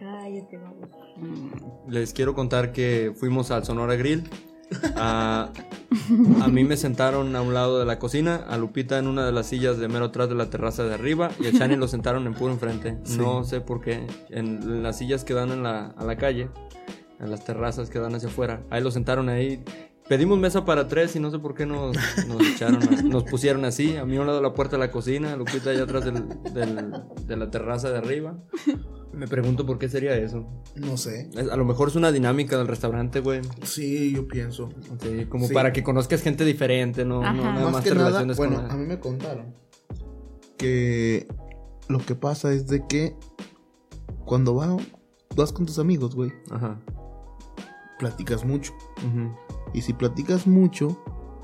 [0.00, 0.88] Cállate, vamos.
[1.88, 4.28] Les quiero contar que fuimos al Sonora Grill.
[4.96, 5.50] A,
[6.42, 9.32] a mí me sentaron a un lado de la cocina, a Lupita en una de
[9.32, 12.26] las sillas de mero atrás de la terraza de arriba y a Shani lo sentaron
[12.26, 12.96] en puro enfrente.
[13.18, 14.06] No sé por qué.
[14.30, 16.48] En, en las sillas que dan en la, a la calle,
[17.18, 19.62] en las terrazas que dan hacia afuera, ahí lo sentaron ahí.
[20.08, 21.96] Pedimos mesa para tres y no sé por qué nos,
[22.26, 23.96] nos echaron, a- nos pusieron así.
[23.96, 26.04] A mí a un lado de la puerta de la cocina, a Lupita allá atrás
[26.04, 26.92] del- del-
[27.26, 28.36] de la terraza de arriba.
[29.12, 30.46] Me pregunto por qué sería eso.
[30.76, 31.28] No sé.
[31.50, 33.40] A lo mejor es una dinámica del restaurante, güey.
[33.62, 34.68] Sí, yo pienso.
[35.02, 35.54] Sí, como Sí.
[35.54, 37.32] para que conozcas gente diferente, no, Ajá.
[37.32, 39.54] no nada Más más que te nada, relaciones bueno, con a mí me contaron
[40.56, 41.26] que
[41.88, 43.16] lo que pasa es de que
[44.24, 44.76] cuando va-
[45.34, 46.78] vas con tus amigos, güey, Ajá.
[47.98, 48.72] platicas mucho.
[48.98, 49.34] ujú,
[49.72, 51.02] Y si platicas mucho,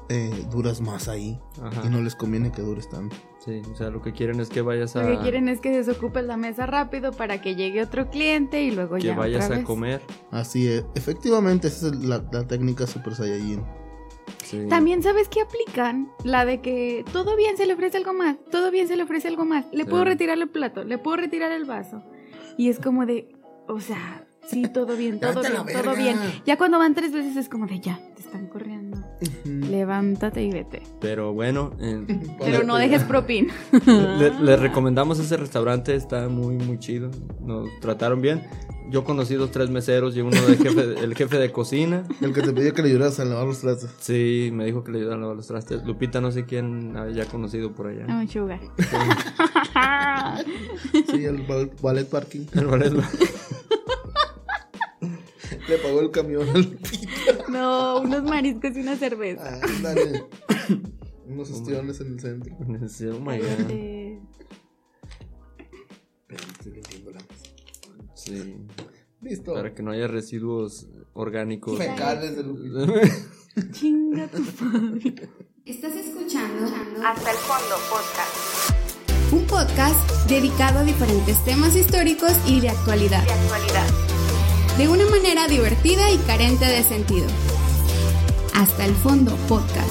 [0.09, 1.38] eh, duras más ahí.
[1.62, 1.83] Ajá.
[1.84, 3.16] Y no les conviene que dures tanto.
[3.45, 5.70] Sí, o sea, lo que quieren es que vayas a Lo que quieren es que
[5.70, 9.56] desocupes la mesa rápido para que llegue otro cliente y luego que ya vayas otra
[9.56, 9.66] a vez.
[9.66, 10.02] comer.
[10.30, 10.84] Así es.
[10.95, 13.64] Efectivamente, esa es la, la técnica Super Saiyajin.
[14.45, 14.67] Sí.
[14.69, 18.70] También sabes que aplican la de que todo bien se le ofrece algo más, todo
[18.70, 19.67] bien se le ofrece algo más.
[19.73, 19.91] Le Sí.
[19.91, 22.02] puedo retirar el plato, le puedo retirar el vaso.
[22.56, 23.34] Y es como de,
[23.69, 25.94] o sea, sí, todo bien, todo bien, todo verga.
[25.94, 26.16] bien.
[26.44, 28.97] Ya cuando van tres veces es como de, ya, te están corriendo.
[29.44, 30.83] Levántate y vete.
[31.00, 32.05] Pero bueno, eh,
[32.39, 33.52] Pero no dejes propina.
[33.86, 37.11] le, le recomendamos ese restaurante, está muy muy chido.
[37.41, 38.42] Nos trataron bien.
[38.89, 42.05] Yo conocí dos tres meseros y uno de jefe, el jefe de cocina.
[42.20, 43.91] El que te pidió que le ayudaras a lavar los trastes.
[43.98, 45.83] Sí, me dijo que le ayudaron a lavar los trastes.
[45.84, 48.06] Lupita no sé quién haya conocido por allá.
[48.06, 48.61] No, sugar.
[51.11, 52.47] Sí, el bal- ballet parking.
[52.55, 52.92] El ballet-
[55.69, 56.78] Le pagó el camión al
[57.48, 59.61] No, unos mariscos y una cerveza.
[59.62, 60.25] Ah, Ándale.
[61.28, 62.56] Unos ostiones en el centro.
[62.89, 63.70] Sí, oh my God.
[66.28, 67.27] Estoy mesa.
[68.14, 68.56] Sí.
[69.20, 69.55] Listo.
[69.55, 71.78] Para que no haya residuos orgánicos.
[71.78, 72.86] Fecales de Lupita.
[73.73, 75.14] Chinga tu padre.
[75.64, 76.67] Estás escuchando
[77.05, 79.33] Hasta el fondo, podcast.
[79.33, 84.05] un podcast dedicado a diferentes temas históricos y de actualidad, De actualidad.
[84.79, 87.27] De una manera divertida y carente de sentido.
[88.55, 89.91] Hasta el fondo podcast.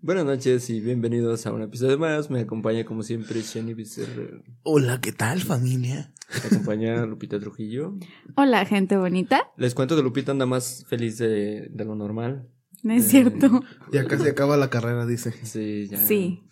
[0.00, 2.28] Buenas noches y bienvenidos a un episodio más.
[2.28, 4.24] Me acompaña como siempre Shani Becerra.
[4.64, 6.12] Hola, ¿qué tal, familia?
[6.42, 7.94] Me acompaña Lupita Trujillo.
[8.34, 9.50] Hola, gente bonita.
[9.56, 12.48] Les cuento que Lupita anda más feliz de, de lo normal.
[12.82, 13.62] No es Eh, cierto.
[13.92, 15.32] Ya casi acaba la carrera, dice.
[15.44, 15.98] Sí, ya.
[16.04, 16.42] Sí.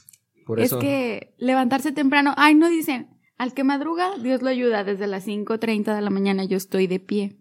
[0.50, 0.80] Por Es eso.
[0.80, 2.34] que levantarse temprano.
[2.36, 3.06] Ay, no dicen.
[3.38, 4.82] Al que madruga, Dios lo ayuda.
[4.82, 7.36] Desde las 5:30 de la mañana yo estoy de pie.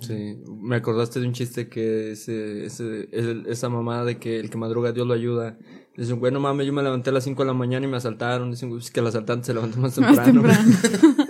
[0.00, 0.36] Sí.
[0.60, 5.06] Me acordaste de un chiste que ese, esa mamá de que el que madruga Dios
[5.06, 5.56] lo ayuda.
[5.96, 8.50] Dicen, bueno, mames, yo me levanté a las 5 de la mañana y me asaltaron.
[8.50, 10.42] Dicen, "Pues, es que el asaltante se levantó más temprano.
[10.42, 11.16] Más temprano.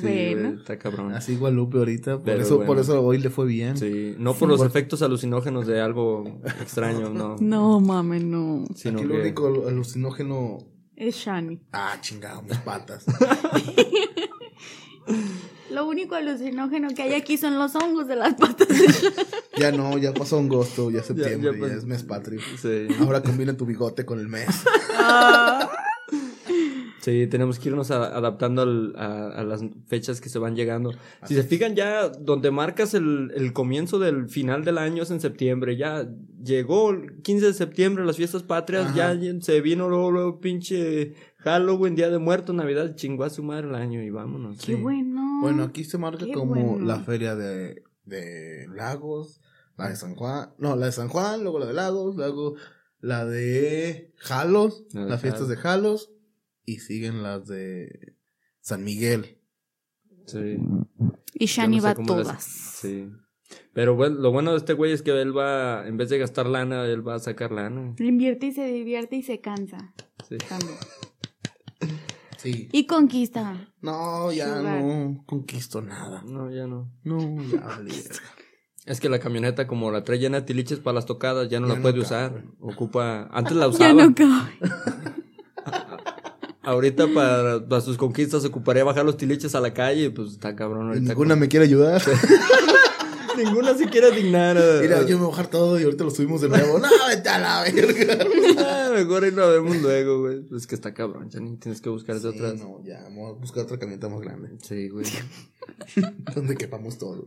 [0.00, 0.48] Sí, Bueno.
[0.50, 1.12] güey, está cabrón.
[1.14, 2.16] Así Guadalupe ahorita.
[2.16, 2.66] Por, Pero eso, bueno.
[2.66, 3.76] por eso hoy le fue bien.
[3.76, 6.24] Sí, no por los efectos alucinógenos de algo
[6.60, 7.36] extraño, no.
[7.40, 8.64] No, mame, no.
[8.74, 10.58] Sino Aquí lo que único alucinógeno.
[10.94, 11.60] Es Shani.
[11.72, 13.04] Ah, chingado, mis patas.
[15.70, 18.68] Lo único alucinógeno que hay aquí son los hongos de las patas
[19.56, 22.40] ya no, ya pasó agosto, ya septiembre, ya, es mes patrio.
[22.60, 22.86] sí.
[23.00, 24.46] Ahora combina tu bigote con el mes.
[27.06, 30.90] Sí, tenemos que irnos a- adaptando al- a, a las fechas que se van llegando.
[31.24, 35.20] Si se fijan ya, donde marcas el, el comienzo del final del año es en
[35.20, 35.76] septiembre.
[35.76, 36.08] Ya
[36.42, 39.14] llegó el 15 de septiembre, las fiestas patrias, Ajá.
[39.14, 43.68] ya se vino luego, luego pinche Halloween, Día de Muertos, Navidad, chingó a su madre
[43.68, 44.58] el año y vámonos.
[44.64, 45.38] Qué bueno.
[45.42, 46.84] Bueno, aquí se marca Qué como bueno.
[46.84, 49.40] la feria de, de Lagos,
[49.76, 52.54] la de San Juan, no, la de San Juan, luego la de Lagos, luego
[53.00, 56.10] la de Jalos, La de las fiestas de Jalos,
[56.66, 58.16] y siguen las de
[58.60, 59.38] San Miguel.
[60.26, 60.58] Sí.
[61.34, 62.44] y Shani no sé va las- todas.
[62.44, 63.08] Sí.
[63.72, 66.46] Pero bueno, lo bueno de este güey es que él va, en vez de gastar
[66.46, 67.94] lana, él va a sacar lana.
[67.98, 69.94] Invierte y se divierte y se cansa.
[70.28, 70.36] Sí.
[70.38, 70.76] También.
[72.38, 72.68] Sí.
[72.70, 73.72] Y conquista.
[73.80, 74.82] No, ya Sugar.
[74.84, 76.22] no conquisto nada.
[76.22, 76.92] No, ya no.
[77.02, 77.18] No,
[77.50, 77.80] ya.
[78.84, 81.66] Es que la camioneta, como la trae llena de tiliches para las tocadas, ya no
[81.66, 82.04] Ya la no puede cabe.
[82.04, 82.44] usar.
[82.60, 83.28] Ocupa.
[83.32, 83.92] Antes la Ya usaba.
[83.94, 84.52] no cabe.
[86.66, 90.10] Ahorita para, para sus conquistas ocuparía bajar los tiliches a la calle.
[90.10, 90.88] Pues está cabrón.
[90.88, 92.02] Ahorita ninguna me quiere ayudar.
[93.36, 94.58] ninguna se quiere dignar.
[94.58, 96.78] a- Mira, yo me voy a bajar todo y ahorita lo subimos de nuevo.
[96.80, 98.18] No, vete a la verga.
[98.58, 100.40] Ah, mejor ahí lo vemos luego, güey.
[100.40, 102.54] Pues que está cabrón, ya ni tienes que buscar de Sí, otras.
[102.58, 104.50] no, ya, vamos a buscar otra camioneta más grande.
[104.62, 105.06] Sí, güey.
[106.34, 107.26] Donde quepamos todo.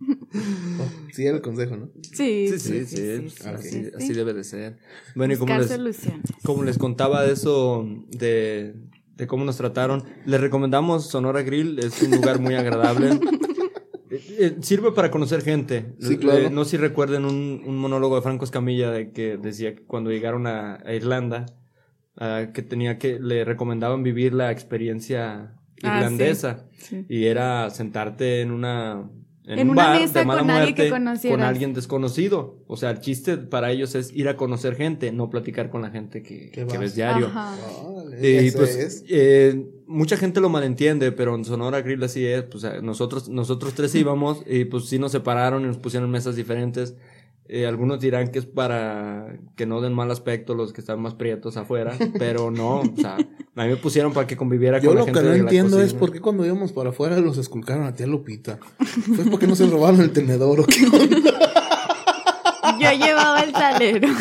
[0.00, 1.90] Oh, sí, era el consejo, ¿no?
[2.02, 3.10] Sí, Sí, sí, sí,
[3.44, 4.12] así, sí, así sí.
[4.14, 4.78] debe de ser.
[5.14, 6.22] Bueno, y como les, soluciones.
[6.44, 8.74] como les contaba de eso, de,
[9.16, 13.18] de cómo nos trataron, les recomendamos Sonora Grill, es un lugar muy agradable.
[14.10, 15.94] Eh, eh, Sirve para conocer gente.
[16.00, 16.38] Sí, claro.
[16.38, 19.82] Eh, no sé si recuerden un, un monólogo de Franco Escamilla de que decía que
[19.82, 21.44] cuando llegaron a, a Irlanda,
[22.16, 26.66] que tenía que, le recomendaban vivir la experiencia Ah, irlandesa.
[26.78, 27.06] Sí.
[27.08, 29.08] Y era sentarte en una...
[29.48, 31.38] En, En un una bar mesa de mala con alguien que muerte conocieras.
[31.38, 32.58] con alguien desconocido.
[32.66, 35.90] O sea, el chiste para ellos es ir a conocer gente, no platicar con la
[35.90, 37.28] gente que, ves diario.
[37.28, 37.56] Ajá.
[37.82, 39.04] Órale, Y eso pues, es.
[39.08, 42.42] eh, mucha gente lo malentiende, pero en Sonora Grill así es.
[42.42, 46.36] Pues eh, nosotros, nosotros tres íbamos y pues sí nos separaron y nos pusieron mesas
[46.36, 46.94] diferentes.
[47.50, 51.14] Eh, algunos dirán que es para que no den mal aspecto los que están más
[51.14, 54.96] prietos afuera, pero no, o sea, a mí me pusieron para que conviviera Yo con
[54.96, 57.18] la lo gente que no de la entiendo es por qué cuando íbamos para afuera
[57.18, 58.58] los esculcaron a tía Lupita.
[59.16, 61.16] ¿Fue porque no se robaron el tenedor o qué onda?
[62.78, 64.08] Yo llevaba el salero.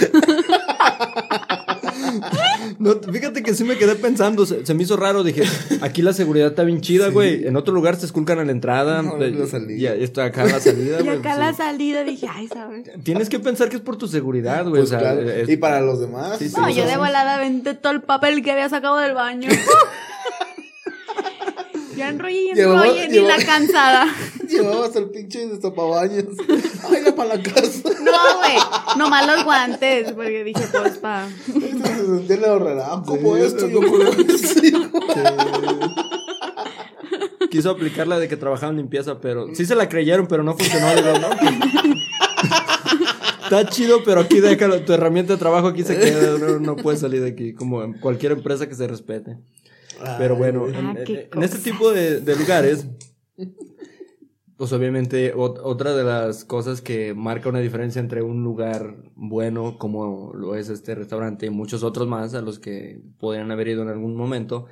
[2.79, 5.43] No, fíjate que sí me quedé pensando, se, se me hizo raro, dije,
[5.81, 9.01] aquí la seguridad está bien chida, güey, en otro lugar se esculcan a la entrada,
[9.01, 9.95] No, eh, la salida.
[9.95, 11.39] y esto acá la salida, Y güey, acá sí.
[11.39, 12.89] la salida dije, ay, ¿sabes?
[13.03, 15.21] Tienes que pensar que es por tu seguridad, güey, Pues o sea, claro.
[15.29, 16.37] es- Y para los demás.
[16.37, 19.13] Sí, sí, No, pues, yo de volada venté todo el papel que había sacado del
[19.15, 19.49] baño.
[21.97, 24.05] Yo enrollé y enrollé, ni la cansada.
[24.61, 26.25] Llevabas el pinche destapabaños.
[26.89, 27.81] Ay, la para la casa.
[28.01, 28.57] No, güey,
[28.97, 31.27] nomás los guantes, porque dije, pues, pa.
[31.45, 31.51] Se
[32.05, 32.43] sentía el
[37.49, 40.53] quiso aplicar la de que trabajaba en limpieza, pero sí se la creyeron, pero no
[40.55, 41.29] funcionó, digo, no,
[43.43, 46.99] Está chido, pero aquí déjalo, tu herramienta de trabajo aquí se queda, no, no puedes
[46.99, 49.37] salir de aquí, como en cualquier empresa que se respete.
[50.17, 52.85] Pero bueno, Ay, en, Ah, en- en este tipo de, de lugares,
[54.57, 59.77] pues obviamente ot- otra de las cosas que marca una diferencia entre un lugar bueno
[59.77, 63.83] como lo es este restaurante y muchos otros más a los que podrían haber ido
[63.83, 64.65] en algún momento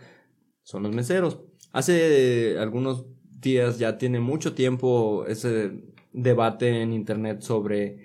[0.63, 1.39] son los meseros.
[1.73, 3.05] Hace algunos
[3.41, 5.83] días ya tiene mucho tiempo ese
[6.13, 7.99] debate en internet sobre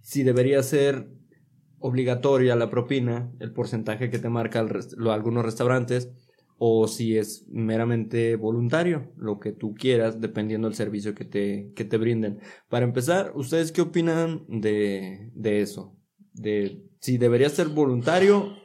[0.00, 1.08] si debería ser
[1.78, 6.10] obligatoria la propina, el porcentaje que te marca algunos restaurantes,
[6.58, 11.84] o si es meramente voluntario, lo que tú quieras, dependiendo del servicio que te, que
[11.84, 12.40] te brinden.
[12.68, 15.96] Para empezar, ¿ustedes qué opinan de, de eso?
[16.32, 18.56] De si debería ser voluntario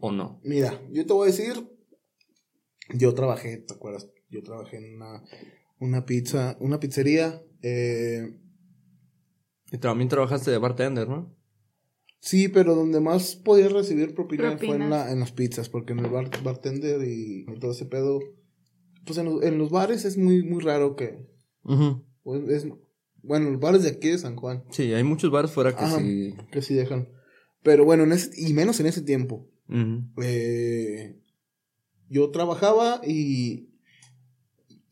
[0.00, 0.40] o no.
[0.44, 1.54] Mira, yo te voy a decir.
[2.94, 4.08] Yo trabajé, ¿te acuerdas?
[4.30, 5.22] Yo trabajé en una,
[5.80, 7.42] una pizza, una pizzería.
[7.62, 8.38] Eh,
[9.72, 11.35] Y también trabajaste de bartender, ¿no?
[12.20, 16.00] Sí, pero donde más podías recibir propina fue en, la, en las pizzas, porque en
[16.00, 18.20] el bar, bartender y, y todo ese pedo.
[19.04, 21.26] Pues en los, en los bares es muy, muy raro que.
[22.22, 22.66] pues, es,
[23.22, 24.64] bueno, los bares de aquí de San Juan.
[24.70, 25.98] Sí, hay muchos bares fuera que Ajá.
[25.98, 26.34] sí.
[26.50, 27.08] Que sí dejan.
[27.62, 29.48] Pero bueno, en ese, y menos en ese tiempo.
[29.68, 30.04] Ujú.
[30.22, 31.20] Eh,
[32.08, 33.68] yo trabajaba y,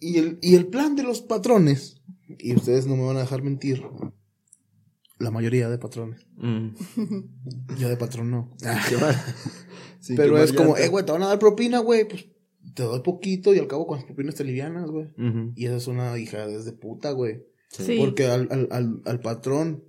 [0.01, 2.03] y, el, y el plan de los patrones,
[2.39, 3.85] y ustedes no me van a dejar mentir,
[5.19, 6.69] la mayoría de patrones, Mm.
[7.79, 8.51] yo de patrón no.
[8.63, 9.15] Mal.
[10.01, 12.27] Sí, Pero es como, eh, güey, te van a dar propina, güey, pues
[12.75, 15.09] te doy poquito y al cabo con las propinas te livianas, güey.
[15.55, 17.43] Y esa es una hija desde puta, güey.
[17.71, 17.97] Sí.
[17.99, 19.85] Porque al, al, al, al patrón,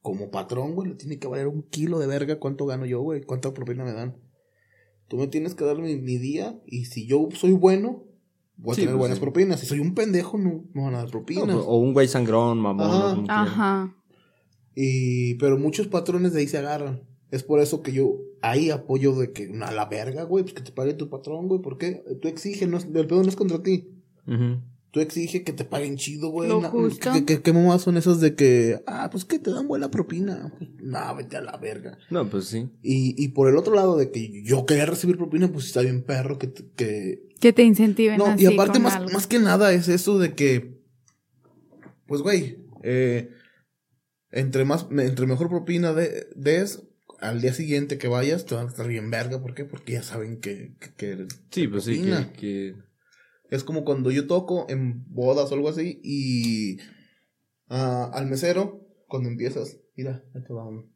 [0.00, 3.22] como patrón, güey, le tiene que valer un kilo de verga cuánto gano yo, güey,
[3.22, 4.16] cuánta propina me dan.
[5.08, 8.04] Tú me tienes que dar mi, mi día y si yo soy bueno,
[8.56, 9.22] voy a Sí, tener pues, buenas sí.
[9.22, 9.60] propinas.
[9.60, 11.48] Si soy un pendejo, no, no van a dar propinas.
[11.48, 13.26] No, o un güey sangrón, mamón.
[13.28, 13.94] Ajá.
[14.74, 17.02] Y, pero muchos patrones de ahí se agarran.
[17.30, 20.62] Es por eso que yo ahí apoyo de que a la verga, güey, pues que
[20.62, 21.60] te pague tu patrón, güey.
[21.62, 22.02] ¿Por qué?
[22.20, 23.88] Tú exiges, no el pedo no es contra ti.
[24.26, 24.60] Ujú.
[24.90, 26.50] Tú exige que te paguen chido, güey.
[26.50, 27.10] Lo Na- justo.
[27.14, 30.52] ¿Qué, qué, qué mamás son esas de que, ah, pues que te dan buena propina?
[30.58, 31.96] Pues, no, vete a la verga.
[32.10, 32.68] No, pues sí.
[32.82, 36.02] Y, y por el otro lado de que yo quería recibir propina, pues está bien
[36.02, 36.48] perro que...
[36.48, 37.28] te- que...
[37.40, 39.10] Que te incentiven No, así y aparte con más, algo.
[39.12, 40.78] más que nada es eso de que,
[42.06, 43.30] pues güey, eh,
[44.32, 46.82] entre más, entre mejor propina de, des,
[47.20, 49.40] al día siguiente que vayas te van a estar bien verga.
[49.40, 49.64] ¿Por qué?
[49.64, 52.32] Porque ya saben que, que, que Sí, pues sí, propina.
[52.32, 52.38] que,
[52.72, 52.74] que-
[53.50, 56.78] Es como cuando yo toco en bodas o algo así y
[57.68, 60.90] ah, al mesero, cuando empiezas, mira, ya te va un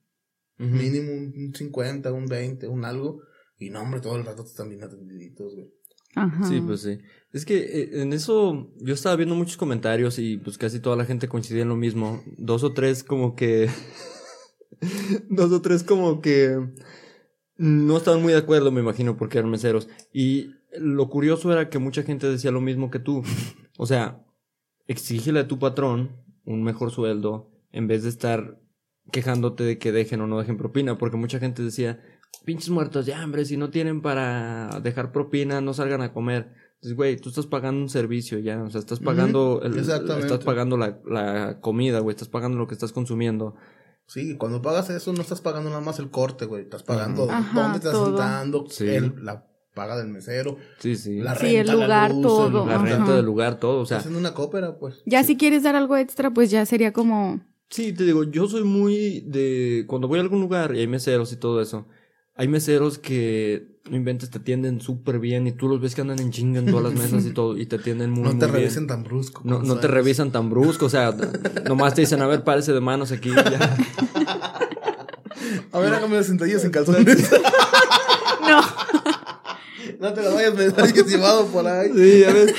[0.58, 0.74] Ujú.
[0.74, 3.20] mínimo un 50, un 20, un algo.
[3.58, 5.70] Y no, hombre, todo el rato te están bien atendiditos, güey.
[6.14, 6.48] Ajá.
[6.48, 6.98] Sí, pues sí.
[7.36, 11.04] Es que eh, en eso yo estaba viendo muchos comentarios y pues casi toda la
[11.04, 12.22] gente coincidía en lo mismo.
[12.38, 13.68] Dos o tres como que...
[15.28, 16.56] Dos o tres como que...
[17.58, 19.86] No estaban muy de acuerdo, me imagino, porque eran meseros.
[20.14, 23.22] Y lo curioso era que mucha gente decía lo mismo que tú.
[23.76, 24.24] O sea,
[24.86, 26.16] exígele a tu patrón
[26.46, 28.58] un mejor sueldo en vez de estar
[29.12, 32.02] quejándote de que dejen o no dejen propina, porque mucha gente decía,
[32.46, 36.65] pinches muertos de hambre, si no tienen para dejar propina, no salgan a comer.
[36.76, 40.26] Entonces, güey, tú estás pagando un servicio ya, o sea, estás pagando, el- exactamente.
[40.26, 43.54] estás pagando la, la comida, güey, estás pagando lo que estás consumiendo.
[44.06, 46.62] Sí, cuando pagas eso no estás pagando nada más el corte, güey.
[46.62, 48.06] Estás pagando Ajá, dónde estás todo.
[48.06, 48.86] sentando, Sí.
[48.88, 51.18] el- la paga del mesero, Sí, sí.
[51.18, 52.62] la Sí, el renta, la lugar, luz, todo.
[52.62, 52.84] el- la Ajá.
[52.84, 55.02] renta del lugar, todo, o sea, Estás en una cópera, pues.
[55.06, 57.40] Ya si quieres dar algo extra, pues ya sería como...
[57.68, 59.84] Sí, te digo, yo soy muy de...
[59.88, 61.86] Cuando voy a algún lugar y hay meseros y todo eso,
[62.36, 66.18] hay meseros que, no inventes, te atienden súper bien y tú los ves que andan
[66.20, 68.46] en chinga en todas las mesas y todo y te atienden muy, no te muy
[68.46, 68.52] bien.
[68.54, 69.40] revisen tan brusco.
[69.44, 71.16] No, no te revisan tan brusco, o sea,
[71.68, 73.30] nomás te dicen, a ver, párese de manos aquí.
[73.30, 73.76] ya.
[75.72, 77.30] A ver, hágame las sentadillas en calzones.
[78.40, 78.60] No.
[80.00, 81.90] no te las vayas a pensar que llevado por ahí.
[81.94, 82.54] Sí, a ver.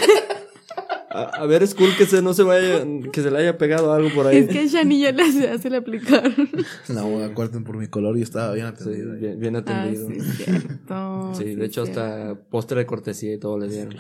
[1.18, 3.92] A, a ver, es cool que se no se vaya, que se le haya pegado
[3.94, 4.38] algo por ahí.
[4.38, 6.32] Es que Shani ya le hace, hace el aplicar.
[6.90, 9.14] No, acuerden por mi color y estaba bien atendido.
[9.16, 10.08] bien, bien Ah, atendido.
[10.10, 11.34] sí, cierto.
[11.36, 13.96] Sí, de hecho hasta postre de cortesía y todo le dieron.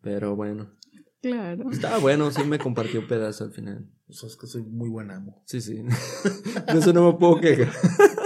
[0.00, 0.70] Pero bueno.
[1.22, 1.70] Claro.
[1.70, 3.86] Estaba bueno, sí me compartió un pedazo al final.
[4.08, 5.42] Eso es que soy muy buen amo.
[5.46, 5.82] Sí, sí.
[6.72, 7.72] De eso no me puedo quejar.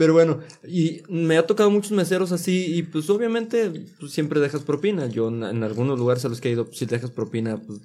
[0.00, 4.62] Pero bueno, y me ha tocado muchos meseros así y pues obviamente pues, siempre dejas
[4.62, 5.06] propina.
[5.08, 7.80] Yo en, algunos lugares a los que he ido, pues, si dejas propina, pues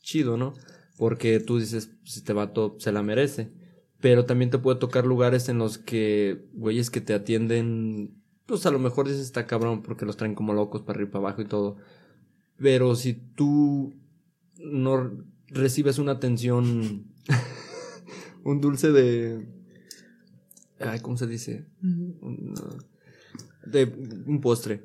[0.00, 0.54] chido, ¿no?
[0.96, 3.50] Porque tú dices, pues, este vato se la merece.
[4.00, 8.14] Pero también te puede tocar lugares en los que, güeyes que te atienden,
[8.46, 11.24] pues a lo mejor dices está cabrón porque los traen como locos para arriba para
[11.24, 11.78] abajo y todo.
[12.58, 13.92] Pero si tú
[14.60, 15.10] no
[15.48, 17.06] recibes una atención,
[18.44, 19.56] un dulce de...
[20.80, 21.66] Ay, ¿cómo se dice?
[21.82, 22.54] Un,
[23.66, 23.84] de
[24.26, 24.82] un postre.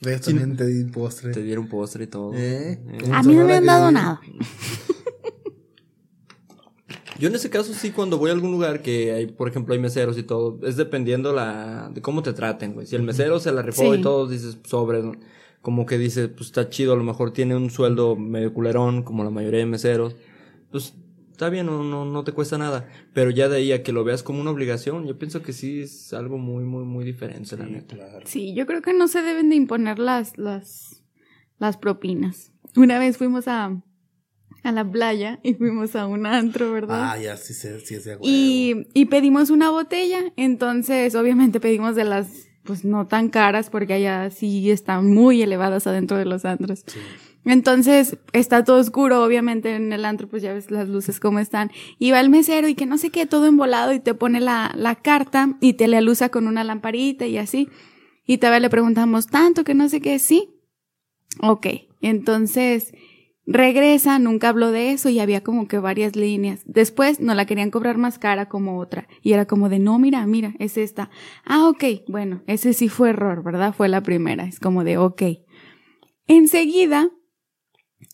[0.00, 1.32] De esto también te di postre.
[1.32, 2.32] Te dieron postre y todo.
[2.34, 2.72] ¿Eh?
[2.72, 2.98] Eh.
[3.02, 4.20] ¿Cómo A mí no me han dado que- nada.
[7.18, 9.80] Yo en ese caso sí, cuando voy a algún lugar que hay, por ejemplo, hay
[9.80, 12.86] meseros y todo, es dependiendo la de cómo te traten, güey.
[12.86, 13.98] Si el mesero se la rifó Sí.
[14.00, 15.12] y todo, dices, sobre, ¿no?
[15.60, 19.22] como que dices, pues está chido, a lo mejor tiene un sueldo medio culerón, como
[19.22, 20.16] la mayoría de meseros,
[20.70, 20.94] pues
[21.40, 22.86] está bien, no, no, no te cuesta nada.
[23.14, 25.80] Pero ya de ahí a que lo veas como una obligación, yo pienso que sí
[25.80, 27.96] es algo muy, muy, muy diferente, la Sí, neta.
[27.96, 28.20] claro.
[28.26, 31.02] Sí, yo creo que no se deben de imponer las, las,
[31.58, 32.52] las propinas.
[32.76, 33.80] Una vez fuimos a,
[34.64, 37.12] a la playa y fuimos a un antro, ¿verdad?
[37.12, 38.22] Ah, ya sí, sé, sí es de huevo.
[38.26, 43.94] y, y pedimos una botella, entonces obviamente pedimos de las, pues no tan caras porque
[43.94, 46.84] allá sí están muy elevadas adentro de los antros.
[46.86, 46.98] Sí.
[47.44, 51.70] Entonces está todo oscuro, obviamente en el antro, pues ya ves las luces cómo están.
[51.98, 54.72] Y va el mesero y que no sé qué, todo embolado y te pone la,
[54.76, 57.68] la carta y te le alusa con una lamparita y así.
[58.26, 60.50] Y todavía le preguntamos tanto que no sé qué, sí.
[61.40, 61.66] Ok,
[62.00, 62.92] entonces
[63.46, 66.62] regresa, nunca habló de eso y había como que varias líneas.
[66.66, 69.08] Después no la querían cobrar más cara como otra.
[69.22, 71.10] Y era como de, no, mira, mira, es esta.
[71.44, 73.74] Ah, ok, bueno, ese sí fue error, ¿verdad?
[73.74, 74.44] Fue la primera.
[74.44, 75.22] Es como de, ok.
[76.26, 77.10] Enseguida,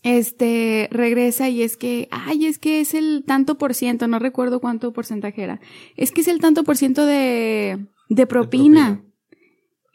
[0.02, 4.60] este, regresa y es que, ay, es que es el tanto por ciento, no recuerdo
[4.60, 5.60] cuánto porcentaje era.
[5.96, 8.96] Es que es el tanto por ciento de, de propina.
[8.96, 9.02] propina.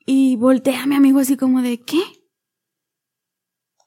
[0.06, 2.02] Y voltea a mi amigo así como de, ¿qué?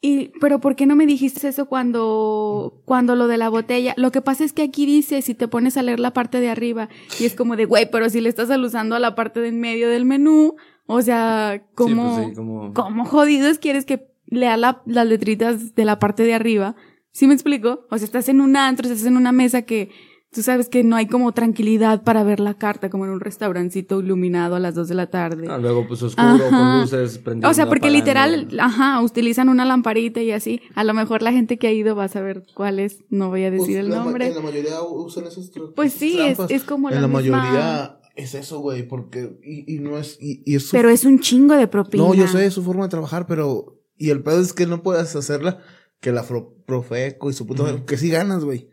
[0.01, 3.95] Y, pero ¿por qué no me dijiste eso cuando, cuando lo de la botella?
[3.97, 6.51] Lo que pasa es que aquí dice, si te pones a leer la parte de
[6.51, 9.49] arriba, y es como de, güey, pero si le estás alusando a la parte de
[9.49, 10.57] en medio del menú,
[10.87, 12.75] o sea, ¿cómo, Sí, pues sí, como...
[12.75, 16.77] ¿cómo jodidos quieres que lea la- las letritas de la parte de arriba?
[17.13, 17.87] ¿Sí me explico?
[17.91, 19.91] O sea, estás en un antro, estás en una mesa que
[20.33, 24.01] tú sabes que no hay como tranquilidad para ver la carta, como en un restaurancito
[24.01, 25.47] iluminado a las 2 de la tarde.
[25.49, 26.49] Ah, luego pues oscuro, Ajá.
[26.51, 30.61] con luces prendiendo, O sea, porque literal, ajá, utilizan una lamparita y así.
[30.75, 33.45] A lo mejor la gente que ha ido va a saber cuál es, no voy
[33.45, 34.27] a decir Pues, el nombre.
[34.27, 38.01] En la mayoría usan esos Pues sí, es, es como En la, la misma- mayoría
[38.17, 39.39] es eso, güey, porque.
[39.45, 40.19] Y, y no es.
[40.21, 42.03] Y, y es su- Pero es un chingo de propina.
[42.03, 43.81] No, yo sé, es su forma de trabajar, pero.
[43.97, 45.61] Y el pedo es que no puedes hacerla
[46.01, 46.25] que la
[46.67, 47.85] Profeco y su puta.
[47.87, 48.69] Que sí ganas, güey.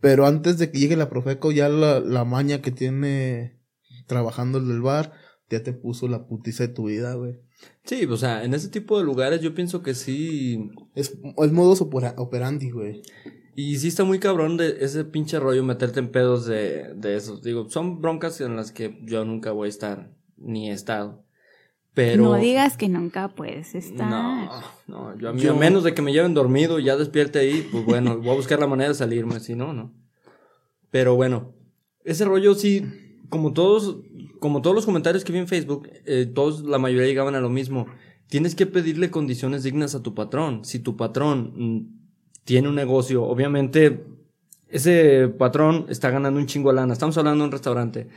[0.00, 3.60] Pero antes de que llegue la Profeco, ya la, la maña que tiene
[4.06, 5.12] trabajando el del bar,
[5.50, 7.40] ya te puso la putiza de tu vida, güey.
[7.84, 10.70] Sí, o sea, en ese tipo de lugares yo pienso que sí.
[10.94, 13.02] Es, es modus opera- operandi, güey.
[13.54, 17.42] Y sí está muy cabrón de ese pinche rollo meterte en pedos de, de esos.
[17.42, 21.24] Digo, son broncas en las que yo nunca voy a estar, ni he estado.
[21.94, 22.22] Pero.
[22.22, 24.08] No digas que nunca puedes estar.
[24.08, 24.50] No,
[24.86, 27.38] no, yo a, mí, Yo- a menos de que me lleven dormido y ya despierte
[27.38, 29.92] ahí, pues bueno, voy a buscar la manera de salirme, si no, no.
[30.90, 31.52] Pero bueno,
[32.04, 32.86] ese rollo sí,
[33.28, 33.98] como todos,
[34.40, 37.48] como todos los comentarios que vi en Facebook, eh, todos, la mayoría llegaban a lo
[37.48, 37.86] mismo.
[38.26, 40.64] Tienes que pedirle condiciones dignas a tu patrón.
[40.64, 41.86] Si tu patrón mm,
[42.44, 44.04] tiene un negocio, obviamente
[44.68, 46.94] ese patrón está ganando un chingo de lana.
[46.94, 48.08] Estamos hablando de un restaurante.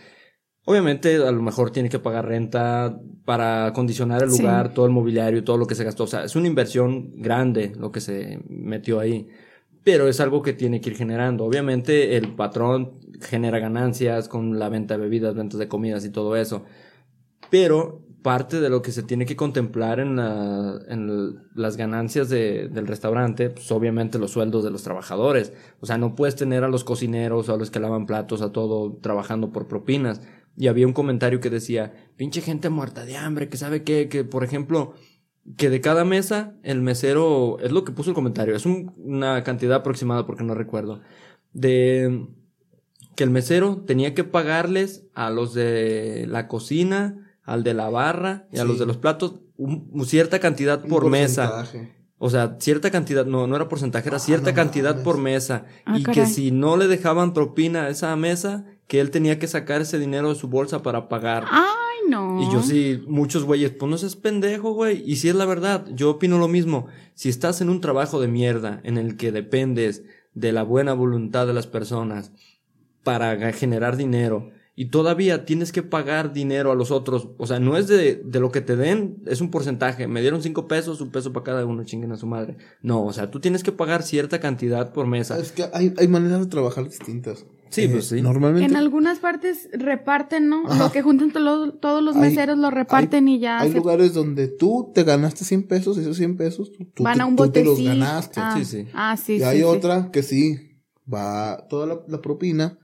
[0.68, 4.42] Obviamente, a lo mejor tiene que pagar renta para acondicionar el Sí.
[4.42, 6.06] lugar, todo el mobiliario, todo lo que se gastó.
[6.06, 9.28] O sea, es una inversión grande lo que se metió ahí.
[9.84, 11.46] Pero es algo que tiene que ir generando.
[11.46, 16.36] Obviamente, el patrón genera ganancias con la venta de bebidas, ventas de comidas y todo
[16.36, 16.64] eso.
[17.52, 22.70] Pero parte de lo que se tiene que contemplar en, la- en las ganancias de-
[22.70, 25.54] del restaurante, pues obviamente los sueldos de los trabajadores.
[25.80, 28.52] O sea, no puedes tener a los cocineros o a los que lavan platos, a
[28.52, 30.22] todo trabajando por propinas.
[30.58, 34.24] Y había un comentario que decía, pinche gente muerta de hambre, que sabe qué, que
[34.24, 34.94] por ejemplo,
[35.58, 39.44] que de cada mesa el mesero, es lo que puso el comentario, es un- una
[39.44, 41.02] cantidad aproximada porque no recuerdo,
[41.54, 42.28] de
[43.16, 48.48] que el mesero tenía que pagarles a los de la cocina, al de la barra
[48.52, 51.50] y a los de los platos un- un cierta cantidad Un por mesa.
[51.50, 51.96] porcentaje.
[52.18, 55.66] O sea, cierta cantidad, no, no era porcentaje, era Ah, cierta no cantidad por mesa.
[55.86, 56.24] Ah, y caray.
[56.24, 60.00] que si no le dejaban propina a esa mesa, que él tenía que sacar ese
[60.00, 61.46] dinero de su bolsa para pagar.
[61.50, 62.42] Ay, no.
[62.42, 65.04] Y yo sí, muchos güeyes, pues no seas pendejo, güey.
[65.06, 66.88] Y si es la verdad, yo opino lo mismo.
[67.14, 71.48] Si estás en un trabajo de mierda en el que dependes de la buena voluntad
[71.48, 72.32] de las personas
[73.04, 77.78] para generar dinero y todavía tienes que pagar dinero a los otros, o sea, no
[77.78, 80.08] es de, de lo que te den, es un porcentaje.
[80.08, 82.58] Me dieron cinco pesos, un peso para cada uno, chinguen a su madre.
[82.82, 85.40] No, o sea, tú tienes que pagar cierta cantidad por mesa.
[85.40, 87.46] Es que hay, hay maneras de trabajar distintas.
[87.78, 88.22] Eh, Sí, pues sí.
[88.22, 88.70] Normalmente.
[88.70, 90.64] En algunas partes reparten, ¿no?
[90.68, 90.86] Ajá.
[90.86, 94.14] Lo que juntan to- todos los Hay- meseros lo reparten y ya Hay se lugares
[94.14, 97.26] donde tú te ganaste 100 pesos y esos 100 pesos tú, tú van te, a
[97.26, 98.40] un tú te los ganaste.
[98.42, 98.88] Ah, Sí, sí.
[98.94, 99.64] Ah, sí, y sí, hay sí.
[99.64, 100.80] otra que sí,
[101.12, 102.80] va toda la, la propina,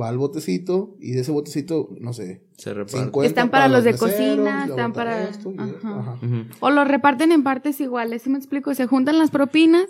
[0.00, 2.98] va al botecito y de ese botecito, no sé, Se reparte.
[3.04, 5.78] 50 Están para los de meseros, cocina, están para- esto y- ajá.
[6.00, 6.12] ajá.
[6.22, 6.36] Ujú.
[6.60, 8.74] O lo reparten en partes iguales, ¿sí me explico?
[8.74, 9.86] Se juntan las propinas,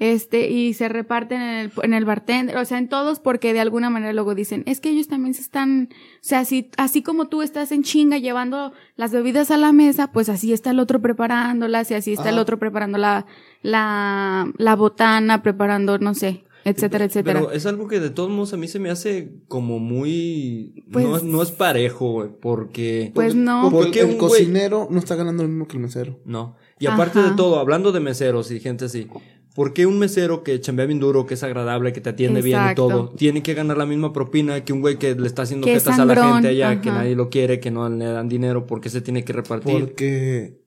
[0.00, 3.60] este, y se reparten en el, en el bartender, o sea, en todos, porque de
[3.60, 7.28] alguna manera luego dicen, es que ellos también se están, o sea, así, así como
[7.28, 11.00] tú estás en chinga llevando las bebidas a la mesa, pues así está el otro
[11.00, 13.26] preparándolas, y así está el otro preparando la,
[13.62, 17.40] la, la botana, preparando, no sé, etcétera, etcétera.
[17.40, 20.84] Pero es algo que de todos modos a mí se me hace como muy...
[20.90, 23.12] Pues- no, es- no es parejo, güey, porque...
[23.14, 23.68] Pues no.
[23.70, 26.18] Porque ¿Por el- cocinero no está ganando lo mismo que el mesero.
[26.24, 26.56] No.
[26.78, 27.30] Y aparte Ajá.
[27.30, 29.06] de todo, hablando de meseros y gente así,
[29.54, 32.60] ¿por qué un mesero que chambea bien duro, que es agradable, que te atiende bien
[32.72, 35.64] y todo, tiene que ganar la misma propina que un güey que le está haciendo
[35.66, 38.88] Que a la gente allá, que nadie lo quiere, que no le dan dinero, porque
[38.90, 39.72] se tiene que repartir?
[39.80, 40.60] Porque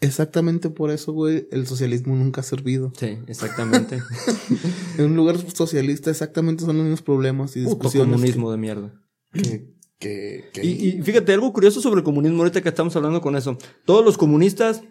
[0.00, 2.92] exactamente por eso, güey, el socialismo nunca ha servido.
[2.96, 4.00] Sí, exactamente.
[4.98, 8.92] En un lugar socialista exactamente son los mismos problemas y Puto discusiones comunismo de mierda.
[9.32, 13.20] que, que, que- Y, y fíjate, algo curioso sobre el comunismo, ahorita que estamos hablando
[13.20, 13.56] con eso.
[13.84, 14.82] Todos los comunistas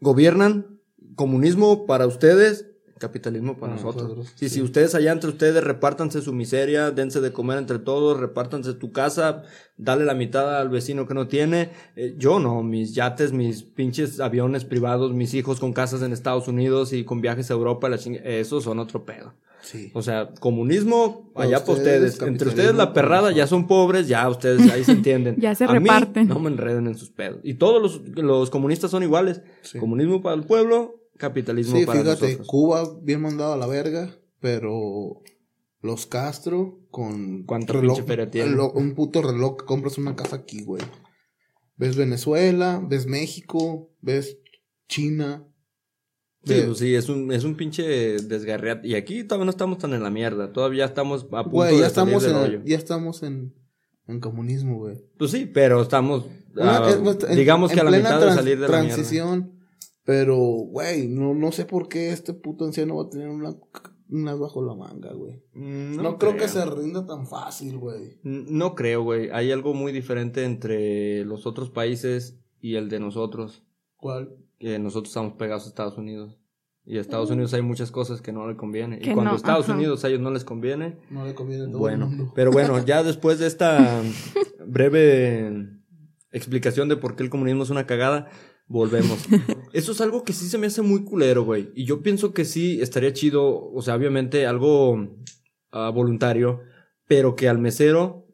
[0.00, 0.75] gobiernan
[1.16, 2.66] comunismo para ustedes,
[2.98, 4.02] capitalismo para, Para nosotros.
[4.04, 4.54] nosotros, Sí, sí.
[4.56, 8.92] si ustedes allá entre ustedes repártanse su miseria, dense de comer entre todos, repártanse tu
[8.92, 9.42] casa,
[9.76, 11.70] dale la mitad al vecino que no tiene.
[11.96, 16.48] Eh, yo no, mis yates, mis pinches aviones privados, mis hijos con casas en Estados
[16.48, 19.34] Unidos y con viajes a Europa, la ching- esos son otro pedo.
[19.60, 19.90] sí.
[19.92, 22.28] O sea, comunismo Para allá para ustedes, ustedes.
[22.32, 25.36] Entre ustedes la perrada ya son pobres, ya ustedes ahí se entienden.
[25.40, 26.28] Ya se A mí, reparten.
[26.28, 27.40] no me enreden en sus pedos.
[27.42, 29.42] Y todos los, los comunistas son iguales.
[29.62, 29.78] Sí.
[29.78, 32.46] Comunismo para el pueblo, capitalismo Sí, para fíjate, nosotros.
[32.46, 35.22] Cuba bien mandado a la verga, pero
[35.80, 37.98] los Castro con ¿Cuánta reloj,
[38.74, 40.82] un puto reloj que compras una casa aquí, güey.
[41.76, 44.38] Ves Venezuela, ves México, ves
[44.88, 45.46] China.
[46.44, 47.82] Sí, ves- pues sí, es un, es un pinche
[48.18, 48.86] desgarreate.
[48.88, 50.52] Y aquí todavía no estamos tan en la mierda.
[50.52, 52.62] Todavía estamos a punto Güey, de ya salir estamos del en, hoyo.
[52.64, 53.54] ya estamos en,
[54.06, 54.96] en comunismo, güey.
[55.18, 56.24] Pues sí, pero estamos,
[56.54, 58.94] Una- es- pues, en- digamos que en a la mitad de salir de la mierda.
[58.94, 59.55] transición.
[60.06, 63.56] Pero, güey, no, no sé por qué este puto anciano va a tener una,
[64.08, 65.42] una bajo la manga, güey.
[65.52, 68.20] Mm, No, creo que se rinda tan fácil, güey.
[68.22, 69.30] No creo, güey.
[69.32, 73.64] Hay algo muy diferente entre los otros países y el de nosotros.
[73.96, 74.36] ¿Cuál?
[74.60, 76.38] Que nosotros estamos pegados a Estados Unidos.
[76.84, 79.00] Y a Estados Unidos hay muchas cosas que no le conviene.
[79.00, 79.74] Que y cuando no, a Estados ajá.
[79.76, 82.04] Unidos a ellos no les conviene, No le conviene a todo bueno.
[82.04, 82.32] el mundo.
[82.36, 84.02] Pero bueno, ya después de esta
[84.64, 85.68] breve
[86.30, 88.28] explicación de por qué el comunismo es una cagada,
[88.68, 89.26] volvemos.
[89.72, 91.70] Eso es algo que sí se me hace muy culero, güey.
[91.74, 95.08] Y yo pienso que sí estaría chido, o sea, obviamente algo
[95.72, 96.60] ah, voluntario,
[97.06, 98.26] pero que al mesero,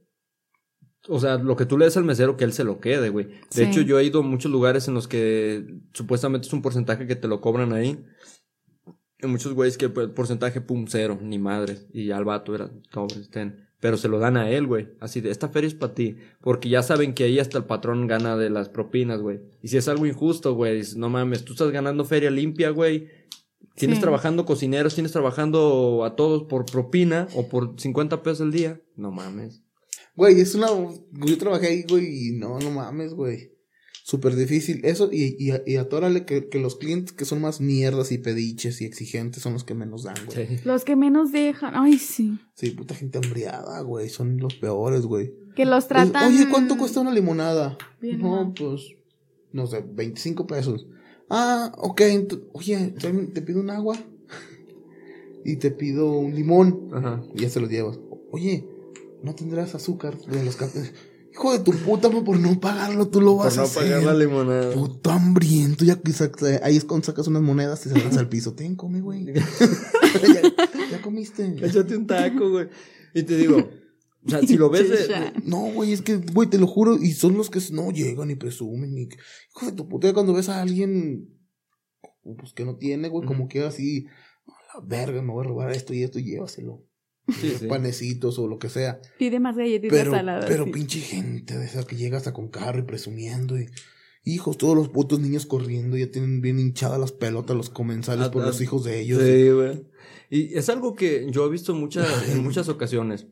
[1.09, 3.27] o sea, lo que tú le des al mesero, que él se lo quede, güey.
[3.27, 3.63] De Sí.
[3.63, 7.17] hecho, yo he ido a muchos lugares en los que supuestamente es un porcentaje que
[7.17, 8.05] te lo cobran ahí.
[9.23, 11.79] En muchos güeyes que pues, el porcentaje, pum, cero, ni madre.
[11.93, 13.69] Y ya el vato era, sobres, ten.
[13.81, 14.91] Pero se lo dan a él, güey.
[15.01, 16.17] Así de, esta feria es para ti.
[16.41, 19.41] Porque ya saben que ahí hasta el patrón gana de las propinas, güey.
[19.63, 23.09] Y si es algo injusto, güey, dices, no mames, tú estás ganando feria limpia, güey.
[23.75, 24.03] Tienes Sí.
[24.03, 28.81] trabajando cocineros, tienes trabajando a todos por propina o por 50 pesos al día.
[28.97, 29.63] No mames.
[30.15, 30.67] Güey, es una.
[31.13, 33.52] Yo trabajé ahí, güey, y no, no mames, güey.
[34.05, 34.81] Súper difícil.
[34.85, 38.81] Eso, y, y, y atórale que, que los clientes que son más mierdas y pediches
[38.81, 40.47] y exigentes son los que menos dan, güey.
[40.49, 40.57] Sí.
[40.57, 40.63] Sí.
[40.65, 41.75] Los que menos dejan.
[41.77, 42.39] Ay, sí.
[42.77, 44.09] puta gente hambriada, güey.
[44.09, 45.33] Son los peores, güey.
[45.55, 46.33] Que los Es, tratan.
[46.33, 47.79] Oye, ¿cuánto cuesta una limonada?
[48.01, 48.53] Bien no, mal.
[48.55, 48.83] pues.
[49.53, 50.87] No sé, 25 pesos.
[51.31, 52.03] Ah, ok.
[52.53, 53.97] Oye, te, te pido un agua.
[55.45, 56.89] y te pido un limón.
[56.93, 57.23] Ajá.
[57.35, 58.01] Y ya se lo llevas.
[58.33, 58.67] Oye,
[59.23, 60.93] no tendrás azúcar de los cafés.
[61.33, 63.83] Hijo de tu puta, madre, por no pagarlo, tú lo vas Por a no hacer.
[63.85, 64.75] pagar la limonada.
[64.75, 68.55] Puto hambriento, ya sac- ahí es cuando sacas unas monedas y se lanza al piso.
[68.55, 69.25] Ten, come, güey.
[69.33, 69.43] ya,
[70.91, 71.55] ya comiste.
[71.65, 72.69] Échate un taco, güey.
[73.15, 73.57] Y te digo,
[74.27, 77.13] o sea, si lo ves de- No, güey, es que, güey, te lo juro, y
[77.13, 78.97] son los que no llegan y presumen.
[78.99, 79.03] Y,
[79.57, 81.29] hijo de tu puta, ya cuando ves a alguien,
[82.39, 84.07] pues que no tiene, güey, como que así,
[84.47, 86.85] a la verga, me voy a robar esto y esto y llévaselo.
[87.29, 87.67] Sí, sí.
[87.67, 89.01] Panecitos o lo que sea.
[89.19, 90.47] Pide más galletitas Pero, saladas.
[90.47, 90.71] pero sí.
[90.73, 93.67] pinche gente de esa que llega hasta con carro y presumiendo y
[94.25, 98.31] hijos, todos los putos niños corriendo, ya tienen bien hinchadas las pelotas, los comensales Ah,
[98.31, 99.23] por ah, los hijos de ellos.
[99.23, 99.85] Sí, güey.
[100.31, 103.27] Y es algo que yo he visto muchas, en muchas ocasiones.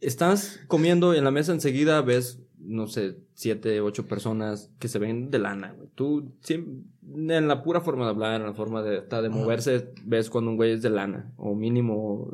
[0.00, 4.98] Estás comiendo y en la mesa enseguida ves, no sé, siete, ocho personas que se
[4.98, 5.88] ven de lana, güey.
[5.94, 10.30] Tú, en la pura forma de hablar, en la forma de, hasta de moverse, ves
[10.30, 11.32] cuando un güey es de lana.
[11.36, 12.30] O mínimo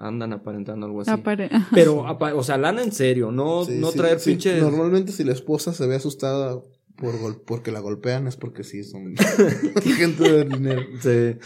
[0.00, 1.10] andan aparentando algo así.
[1.10, 2.04] Apare- Pero,
[2.36, 4.30] o sea, lana en serio, no, Sí, no sí, traer sí.
[4.30, 4.62] pinches...
[4.62, 6.58] Normalmente si la esposa se ve asustada
[6.96, 9.14] por gol porque la golpean es porque sí son
[9.82, 10.82] gente de dinero.
[11.02, 11.38] Sí.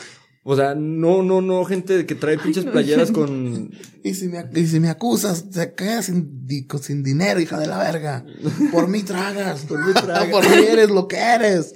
[0.47, 3.71] O sea, no, no, no, gente que trae pinches no, playeras con...
[4.03, 7.67] Y si me, y si me acusas, te quedas sin, di- sin dinero, hija de
[7.67, 8.27] la verga.
[8.71, 9.65] Por mí tragas.
[9.65, 10.27] Por mí tragas.
[10.29, 11.75] Por mí eres lo que eres.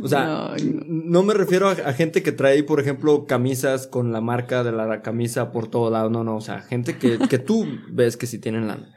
[0.00, 0.82] O sea, no.
[0.86, 4.72] no me refiero a, a gente que trae, por ejemplo, camisas con la marca de
[4.72, 6.10] la camisa por todo lado.
[6.10, 6.36] No, no.
[6.36, 8.94] O sea, gente que, que tú ves que sí tienen lana.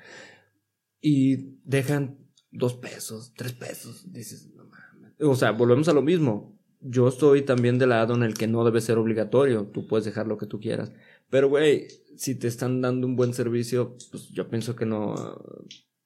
[1.02, 2.18] Y dejan
[2.52, 4.12] dos pesos, tres pesos.
[4.12, 5.14] Dices, no mames.
[5.22, 6.58] O sea, volvemos a lo mismo.
[6.82, 9.68] Yo estoy también del lado en el que no debe ser obligatorio.
[9.68, 10.92] Tú puedes dejar lo que tú quieras.
[11.30, 15.16] Pero, güey, si te están dando un buen servicio, pues yo pienso que no.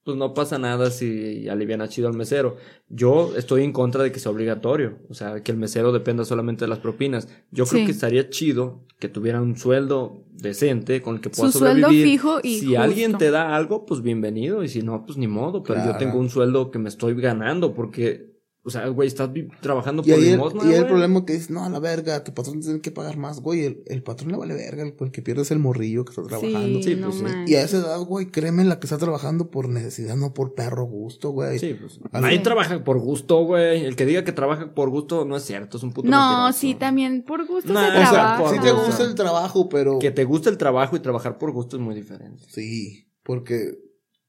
[0.03, 2.57] Pues no pasa nada si alivian chido al mesero.
[2.89, 4.97] Yo estoy en contra de que sea obligatorio.
[5.09, 7.29] O sea, que el mesero dependa solamente de las propinas.
[7.51, 7.85] Yo creo Sí.
[7.85, 12.05] que estaría chido que tuviera un sueldo decente con el que pueda Su sueldo sobrevivir.
[12.05, 12.81] fijo y Si justo.
[12.81, 14.61] alguien te da algo, pues bienvenido.
[14.61, 15.63] Y si no, pues ni modo.
[15.63, 18.32] Pero yo tengo un sueldo que me estoy ganando porque,
[18.65, 19.29] o sea, güey, estás
[19.61, 20.87] trabajando Y por ahí, el, limosna, y ahí el güey.
[20.89, 23.65] problema que dices, no, a la verga, tu patrón tiene que pagar más, güey.
[23.65, 26.23] El, el patrón le vale verga, el, el que pierde es el morrillo que está
[26.23, 26.79] trabajando.
[26.81, 27.51] Sí, Sí, no pues, sí.
[27.51, 30.85] Y a esa edad, güey, créeme la que está trabajando por necesidad, no por perro
[30.85, 31.59] gusto, güey.
[31.59, 31.99] Sí, pues.
[32.13, 33.85] Nadie trabaja por gusto, güey.
[33.85, 36.59] El que diga que trabaja por gusto no es cierto, es un puto No, mentiroso.
[36.59, 38.49] sí, también por gusto No, se o sea, O sea, trabaja.
[38.55, 39.99] sí te gusta el trabajo, pero...
[39.99, 42.41] Que te guste el trabajo y trabajar por gusto es muy diferente.
[42.47, 43.77] Sí, porque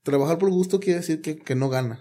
[0.03, 2.01] trabajar por gusto quiere decir que, que no gana.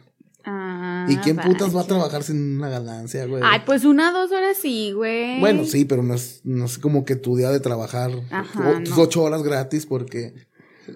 [1.06, 3.42] Ah, ¿Y quién putas va a trabajar sin una ganancia, güey?
[3.46, 5.40] Ay, pues una, dos horas sí, güey.
[5.40, 8.84] Bueno, sí, pero no es, no es como que tu día de trabajar Ajá, o-
[8.84, 9.04] tus no.
[9.04, 10.34] ocho horas gratis porque...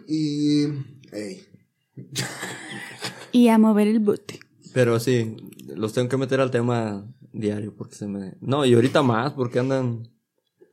[0.07, 0.63] Y...
[1.11, 1.45] Ey,
[3.31, 4.39] Y a mover el bote.
[4.73, 5.35] Pero sí,
[5.75, 8.33] los tengo que meter al tema diario porque se me...
[8.41, 10.09] No, y ahorita más porque andan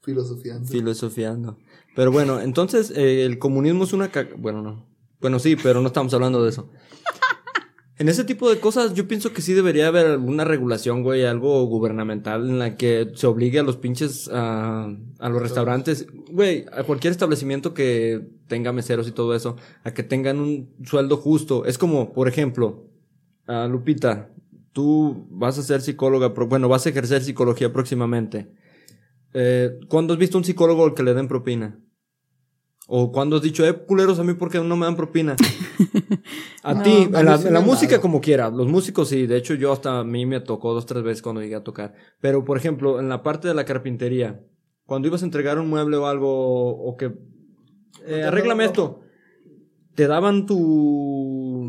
[0.02, 0.60] filosofía.
[0.64, 1.58] filosofiando.
[1.96, 4.10] Pero bueno, entonces eh, el comunismo es una...
[4.10, 4.86] ca- Bueno, no.
[5.20, 6.70] Bueno, sí, pero no estamos hablando de eso.
[7.96, 11.64] En ese tipo de cosas yo pienso que sí debería haber alguna regulación, güey, algo
[11.66, 14.88] gubernamental en la que se obligue a los pinches, a
[15.20, 20.40] los restaurantes, güey, a cualquier establecimiento que tenga meseros y todo eso, a que tengan
[20.40, 21.64] un sueldo justo.
[21.66, 22.88] Es como, por ejemplo,
[23.46, 24.28] ah, Lupita,
[24.72, 28.48] tú vas a ser psicóloga, bueno, vas a ejercer psicología próximamente.
[29.34, 31.78] Eh, ¿Cuándo has visto un psicólogo al que le den propina?
[32.86, 35.36] ¿O cuando has dicho, eh, culeros, a mí por qué no me dan propina?
[36.62, 38.50] A No, ti, a la, sí música como quiera.
[38.50, 41.42] Los músicos sí, de hecho yo hasta a mí me tocó dos, tres veces cuando
[41.42, 41.94] llegué a tocar.
[42.20, 44.40] Pero, por ejemplo, en la parte de la carpintería,
[44.86, 47.12] cuando ibas a entregar un mueble o algo, o que,
[48.06, 49.00] eh, arréglame esto,
[49.94, 51.68] te daban tu,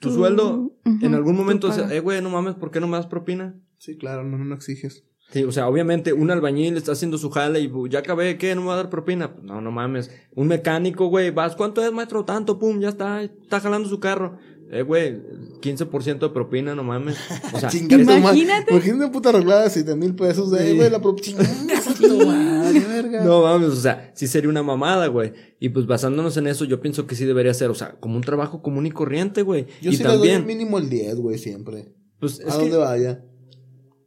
[0.00, 2.96] tu Tu- sueldo, en algún momento, decías, eh, güey, no mames, ¿por qué no me
[2.96, 3.54] das propina?
[3.78, 5.04] Sí, claro, no, no exiges.
[5.30, 8.54] Sí, o sea, obviamente un albañil está haciendo su jale y "Bu, ya acabé, ¿qué?
[8.54, 9.32] ¿No me va a dar propina?
[9.34, 10.10] Pues, no, no mames.
[10.34, 12.24] Un mecánico, güey, vas, ¿cuánto es, maestro?
[12.24, 14.38] Tanto, pum, ya está, está jalando su carro.
[14.70, 15.20] Eh, güey,
[15.60, 17.16] 15% de propina, no mames.
[17.52, 18.72] O sea, imagínate.
[18.72, 20.76] Imagínate una puta arreglada de 7 mil pesos de, Sí.
[20.76, 21.38] güey, la propina.
[23.24, 25.32] No mames, o sea, sí sería una mamada, güey.
[25.60, 28.22] Y pues basándonos en eso, yo pienso que sí debería ser, o sea, como un
[28.22, 29.66] trabajo común y corriente, güey.
[29.80, 31.92] Yo y sí le doy también, mínimo el 10, güey, siempre.
[32.18, 33.24] pues es a que, donde vaya.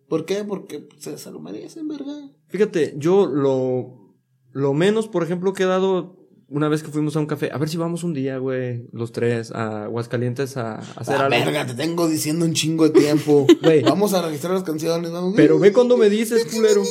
[0.08, 0.44] ¿Por qué?
[0.44, 2.14] Porque pues, se lo merecen, verga.
[2.48, 4.14] Fíjate, yo lo,
[4.54, 6.16] lo menos, por ejemplo, que he dado
[6.50, 9.12] una vez que fuimos a un café, a ver si vamos un día, güey, los
[9.12, 11.30] tres, a Aguascalientes a, a hacer Ah, algo.
[11.46, 13.46] verga, te tengo diciendo un chingo de tiempo.
[13.62, 13.82] Güey.
[13.84, 15.12] Vamos a registrar las canciones.
[15.12, 15.34] Vamos.
[15.36, 16.84] Pero ve cuando me dices, culero.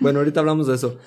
[0.00, 0.98] bueno, ahorita hablamos de eso.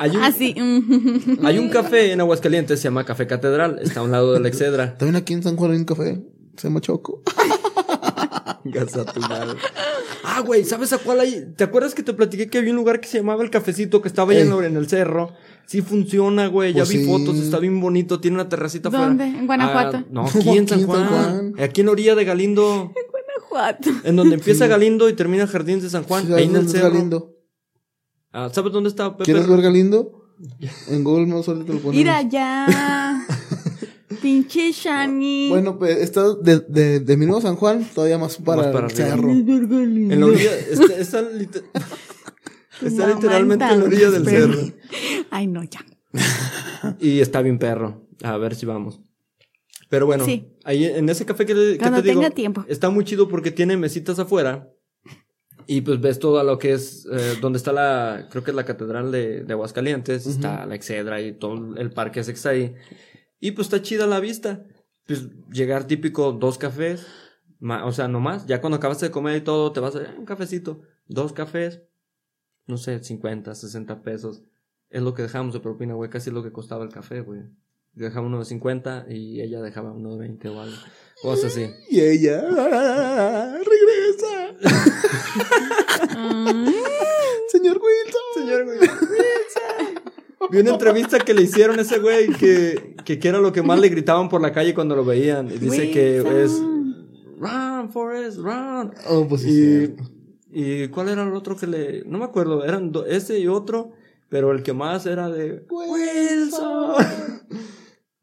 [0.00, 0.54] Hay un, Así.
[1.44, 4.48] hay un café en Aguascalientes, se llama Café Catedral, está a un lado de la
[4.48, 4.96] Excedra.
[4.98, 6.20] También aquí en San Juan hay un café.
[6.56, 7.22] Se llama Choco.
[9.12, 9.58] Tu madre.
[10.24, 11.52] Ah, güey, ¿sabes a cuál hay?
[11.56, 14.08] ¿Te acuerdas que te platiqué que había un lugar que se llamaba El Cafecito que
[14.08, 15.32] estaba ahí en, en el cerro?
[15.66, 16.72] Sí funciona, güey.
[16.72, 17.06] Ya Pues vi sí.
[17.06, 19.06] fotos, está bien bonito, tiene una terracita afuera.
[19.06, 19.24] ¿Dónde?
[19.24, 19.98] ¿En Guanajuato?
[19.98, 21.06] Ah, no, aquí en San en Juan.
[21.08, 21.54] Juan.
[21.58, 22.92] Aquí en la orilla de Galindo.
[23.50, 23.90] Guanajuato.
[24.04, 26.26] En donde empieza Galindo y termina Jardines de San Juan.
[26.26, 26.90] Sí, ahí en el ¿dónde es cerro.
[26.94, 27.34] Galindo?
[28.32, 29.24] Ah, ¿Sabes dónde está Pepe?
[29.24, 30.14] ¿Quieres ver Galindo?
[30.88, 31.94] En Google Maps ahorita lo ponemos.
[31.96, 33.26] Mira ya.
[34.20, 35.48] Pinche Shani.
[35.50, 38.86] Bueno, pues está de, de, de mi nuevo San Juan, todavía más para, Más para
[38.86, 39.30] el cerro.
[39.30, 40.50] En la orilla.
[40.56, 41.22] Está,
[42.80, 44.54] literalmente en la orilla del perro.
[44.54, 44.72] cerro.
[45.30, 45.84] Ay, no, ya.
[47.00, 48.06] Y está bien perro.
[48.22, 49.00] A ver si vamos.
[49.88, 50.52] Pero bueno, Sí.
[50.64, 52.64] ahí en ese café que, te- que Cuando te digo, tenga tiempo.
[52.68, 54.70] está muy chido porque tiene mesitas afuera.
[55.66, 58.64] Y pues ves todo lo que es, eh, donde está la, creo que es la
[58.64, 62.74] catedral de, de Aguascalientes, está la Excedra y todo el parque ese que está ahí.
[63.40, 64.64] Y pues está chida la vista.
[65.06, 67.06] Pues llegar típico dos cafés,
[67.60, 68.46] ma- o sea, no más.
[68.46, 71.80] Ya cuando acabaste de comer y todo, te vas a "Eh, un cafecito, dos cafés,
[72.66, 74.42] no sé, 50, 60 pesos.
[74.90, 77.40] Es lo que dejamos de propina, güey, casi es lo que costaba el café, güey.
[77.94, 80.76] Dejaba uno de 50 y ella dejaba uno de 20 o algo.
[81.22, 81.70] Cosas así.
[81.90, 82.42] Y ella
[83.58, 84.54] regresa.
[87.48, 88.22] Señor Wilson.
[88.34, 88.78] Señor güey.
[90.50, 93.62] Vi una entrevista que le hicieron a ese güey que, que, que era lo que
[93.62, 95.48] más le gritaban por la calle cuando lo veían.
[95.50, 96.52] Y dice que es
[97.38, 98.92] Run, Forrest, run.
[99.08, 99.94] Oh, pues sí.
[100.50, 102.02] Y, y cuál era el otro que le.
[102.04, 103.92] No me acuerdo, eran do- ese y otro,
[104.28, 106.94] pero el que más era de Wilson.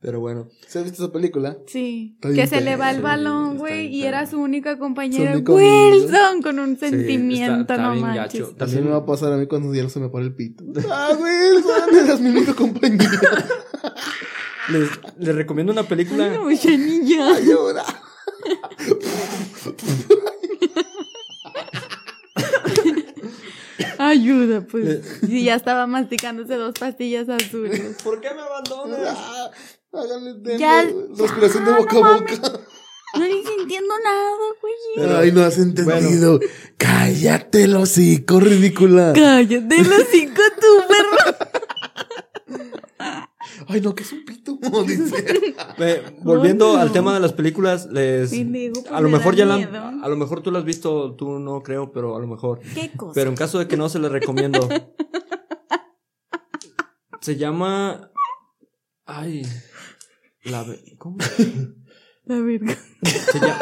[0.06, 1.58] Pero bueno, ¿Se ha visto esa película?
[1.66, 2.16] Sí.
[2.22, 3.88] Que se le va el balón, güey.
[3.88, 5.32] Y era su única compañera.
[5.32, 5.90] Su único amigo.
[5.96, 8.42] Wilson, con un Sí, sentimiento, está- está no manches.
[8.42, 8.56] gacho.
[8.56, 10.64] También me va a pasar a mí cuando ya no se me para el pito.
[10.92, 13.10] Ah, Wilson, eres mi única compañía.
[14.70, 16.30] les, les recomiendo una película.
[16.36, 17.40] No, Shani, ya.
[17.40, 17.84] Llora.
[23.98, 25.22] Ayuda, pues.
[25.28, 27.98] Y ya estaba masticándose dos pastillas azules.
[28.04, 29.18] ¿Por qué me abandonas?
[29.96, 30.58] Ah, Háganle dentro.
[30.58, 30.86] Ya-
[31.18, 32.34] Respiración de ya, boca no a boca.
[33.16, 34.30] No estoy sintiendo nada,
[34.62, 34.74] güey.
[34.96, 36.40] Pero- Ay, no has entendido.
[36.78, 39.14] Cállate, el hocico, ridícula.
[39.14, 41.38] Cállate los cinco tú, perro.
[43.68, 44.60] Ay, no, que es un pito.
[44.88, 45.56] Dice.
[45.78, 46.80] Ve, volviendo no.
[46.80, 50.16] al tema de las películas, les pues a lo me mejor ya la a lo
[50.18, 52.60] mejor tú la has visto, tú no creo, pero a lo mejor.
[52.74, 53.14] ¿Qué cosa?
[53.16, 54.68] Pero en caso de que no se les recomiendo.
[57.22, 58.12] se llama
[59.06, 59.48] ay
[60.46, 61.18] la ve- ¿cómo?
[62.28, 62.76] La verga.
[63.04, 63.60] Se llama-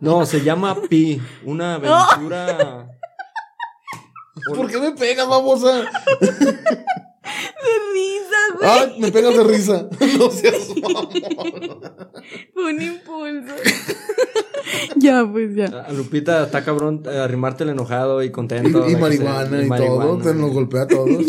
[0.00, 2.88] No, se llama Pi, una aventura
[4.56, 5.82] ¿Por qué me pegas, babosa?
[5.82, 5.86] De
[7.92, 8.68] risa, güey.
[8.68, 9.88] Ay, me pegas de risa.
[10.18, 10.68] No seas.
[12.52, 13.54] Fue un impulso.
[14.96, 15.66] ya, pues ya.
[15.66, 18.88] A Lupita está cabrón eh, arrimarte el enojado y contento.
[18.88, 20.18] Y que marihuana y todo.
[20.18, 21.24] Te nos golpea a todos.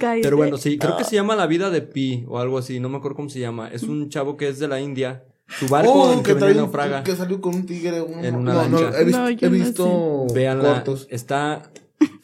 [0.00, 0.22] Cállate.
[0.22, 2.88] Pero bueno, sí, creo que se llama La vida de Pi o algo así, no
[2.88, 3.68] me acuerdo cómo se llama.
[3.68, 5.24] Es un chavo que es de la India.
[5.58, 7.02] Su barco Oh, en el que que, naufraga.
[7.02, 8.00] que salió con un tigre.
[8.00, 9.00] uno- En una no, no, lancha.
[9.00, 10.74] he visto, No, he yo no visto Véanla.
[10.74, 11.06] cortos.
[11.10, 11.70] Está.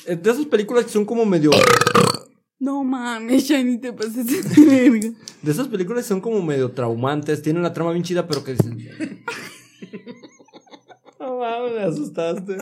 [0.07, 1.51] es De esas películas que son como medio.
[2.59, 5.11] No mames, Shani, te pases de verga.
[5.43, 7.43] De esas películas que son como medio traumantes.
[7.43, 8.57] Tienen la trama bien chida, pero que.
[11.21, 12.57] No mames, me asustaste.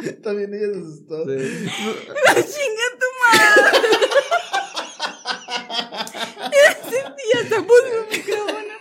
[0.22, 1.24] También ella se asustó.
[1.24, 1.30] Sí.
[2.52, 3.98] Chinga tu madre.
[7.32, 8.74] ya se puso el micrófono.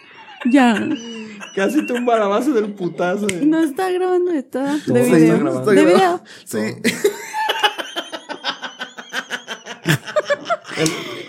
[0.52, 0.68] Ya.
[1.56, 3.28] Casi tumba la base del putazo.
[3.30, 3.42] eh.
[3.44, 5.36] No está grabando, está No, de sí video.
[5.36, 5.72] está grabando.
[5.72, 6.24] de video.
[6.46, 6.60] Sí.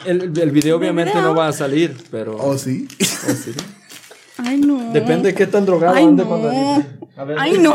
[0.06, 2.36] El, el, el video obviamente no va a salir, pero.
[2.38, 2.86] ¿Oh, sí?
[3.28, 3.52] Oh, sí.
[4.38, 4.92] Ay, no.
[4.92, 6.28] Depende de qué tan drogado Ay, ande no.
[6.28, 6.48] cuando.
[7.16, 7.36] A ver.
[7.38, 7.74] Ay, no.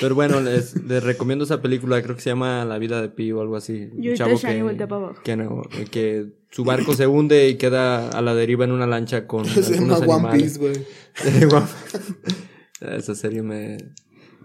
[0.00, 3.32] Pero bueno, les, les recomiendo esa película, creo que se llama La vida de Pi
[3.32, 3.90] o algo así.
[3.98, 4.76] Y Un chavo que,
[5.22, 9.26] que, no- que su barco se hunde y queda a la deriva en una lancha
[9.26, 10.58] con Se llama algunos One animales.
[10.58, 11.54] Piece, güey.
[12.98, 13.78] Esa serie me,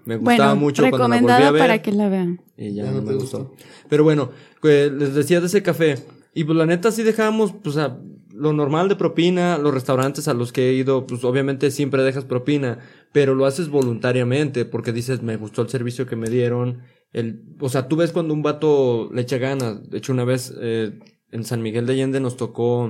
[0.05, 1.61] me gustaba Bueno, mucho cuando la volví a ver.
[1.61, 2.41] para que la vean.
[2.57, 3.39] Y ya, Ya no, no me gustó.
[3.49, 3.55] gustó.
[3.89, 5.95] Pero bueno, que les decía de ese café.
[6.33, 7.97] Y pues la neta sí dejábamos, pues a
[8.39, 12.23] lo normal de propina, los restaurantes a los que he ido, pues obviamente siempre dejas
[12.23, 12.79] propina,
[13.11, 16.83] pero lo haces voluntariamente porque dices, me gustó el servicio que me dieron.
[17.11, 19.89] El, o sea, tú ves cuando un vato le echa ganas.
[19.89, 20.97] De hecho, una vez eh,
[21.31, 22.83] en San Miguel de Allende nos tocó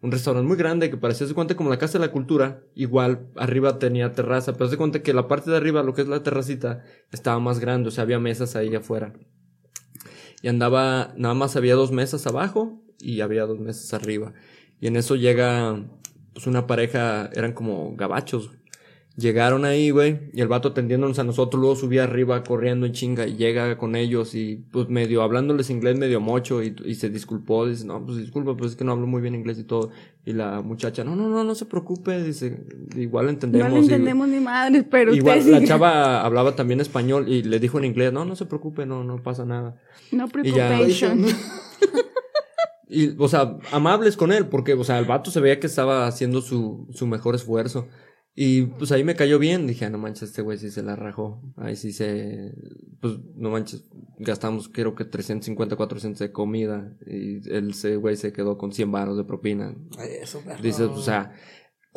[0.00, 2.62] un restaurante muy grande que parecía, se cuenta como la Casa de la Cultura.
[2.74, 6.08] Igual, arriba tenía terraza, pero se cuenta que la parte de arriba, lo que es
[6.08, 9.12] la terracita, estaba más grande, o sea, había mesas ahí afuera.
[10.40, 14.32] Y andaba, nada más había dos mesas abajo y había dos mesas arriba.
[14.80, 15.80] Y en eso llega,
[16.34, 18.50] pues una pareja, eran como gabachos.
[19.16, 23.26] Llegaron ahí, güey, y el vato atendiéndonos a nosotros, luego subía arriba corriendo en chinga
[23.26, 27.66] y llega con ellos y pues medio hablándoles inglés medio mocho y, y se disculpó,
[27.66, 29.90] dice, no, pues disculpa, pues es que no hablo muy bien inglés y todo.
[30.24, 32.64] Y la muchacha, no, no, no, no se preocupe, dice,
[32.94, 33.70] igual entendemos.
[33.72, 35.68] No y- entendemos ni madre, pero Igual usted la sigue.
[35.68, 39.20] chava hablaba también español y le dijo en inglés, no, no se preocupe, no, no
[39.20, 39.82] pasa nada.
[40.12, 41.24] No preocupación.
[42.88, 46.06] Y, o sea, amables con él, porque, o sea, el vato se veía que estaba
[46.06, 47.88] haciendo su, su mejor esfuerzo.
[48.40, 50.94] Y pues ahí me cayó bien, dije, ah, no manches, este güey sí se la
[50.94, 51.42] rajó.
[51.56, 52.54] Ahí sí se,
[53.00, 58.56] pues no manches, gastamos creo que 350, 400 de comida y ese güey se quedó
[58.56, 59.74] con 100 baros de propina.
[60.22, 60.40] Eso.
[60.62, 61.32] Dices, o sea,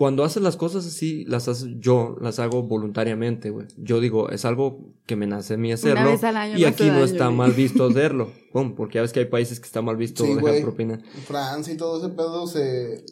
[0.02, 3.68] cuando haces las cosas así, las haces, yo las hago voluntariamente, güey.
[3.78, 6.10] Yo digo, es algo que me nace a mí hacerlo.
[6.10, 7.38] vez al año y aquí no daño, está güey.
[7.38, 8.32] mal visto hacerlo.
[8.52, 10.64] Pum, porque ya ves que hay países que está mal visto Sí, dejar güey.
[10.64, 11.00] propina.
[11.28, 13.06] Francia y todo ese pedo se.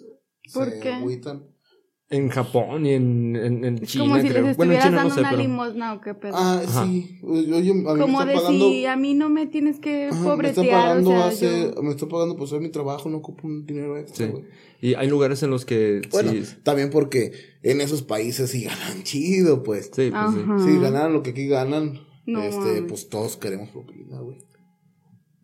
[0.52, 0.94] ¿Por se qué?
[0.94, 1.44] agüitan.
[2.12, 4.44] En Japón y en, en, China, como si creo.
[4.48, 5.42] les bueno, en China no dando sé, una pero.
[5.44, 6.34] limosna o qué pedo.
[6.36, 6.86] Ah, Ajá.
[6.88, 7.20] sí.
[7.22, 8.70] Oye, a mí me como están de pagando.
[8.70, 11.84] si a mí no me tienes que Ajá, me pobretear, pagando o sea, hace, yo-
[11.84, 14.32] me están pagando por hacer mi trabajo, no ocupo un dinero extra, Sí.
[14.32, 14.44] güey.
[14.82, 16.02] Y hay lugares en los que.
[16.10, 19.92] Bueno, sí, también porque en esos países sí ganan chido, pues.
[19.94, 20.66] sí, pues sí.
[20.74, 24.38] Si ganaran lo que aquí ganan, No este, pues todos queremos propina, güey.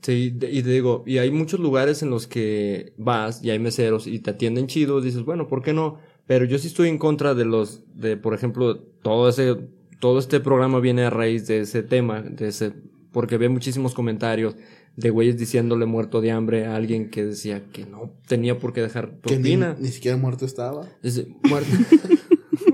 [0.02, 3.60] Sí, de- y te digo, y hay muchos lugares en los que vas y hay
[3.60, 5.98] meseros y te atienden chidos, dices, bueno, ¿por qué no?
[6.28, 9.58] Pero yo sí estoy en contra de los, de, por ejemplo, todo ese,
[10.00, 12.74] todo este programa viene a raíz de ese tema, de ese,
[13.12, 14.56] porque ve muchísimos comentarios
[14.96, 18.82] de güeyes diciéndole muerto de hambre a alguien que decía que no tenía por qué
[18.82, 19.76] dejar Que ni, propina.
[19.78, 20.88] ni siquiera muerto estaba.
[21.04, 21.70] Dice, muerto.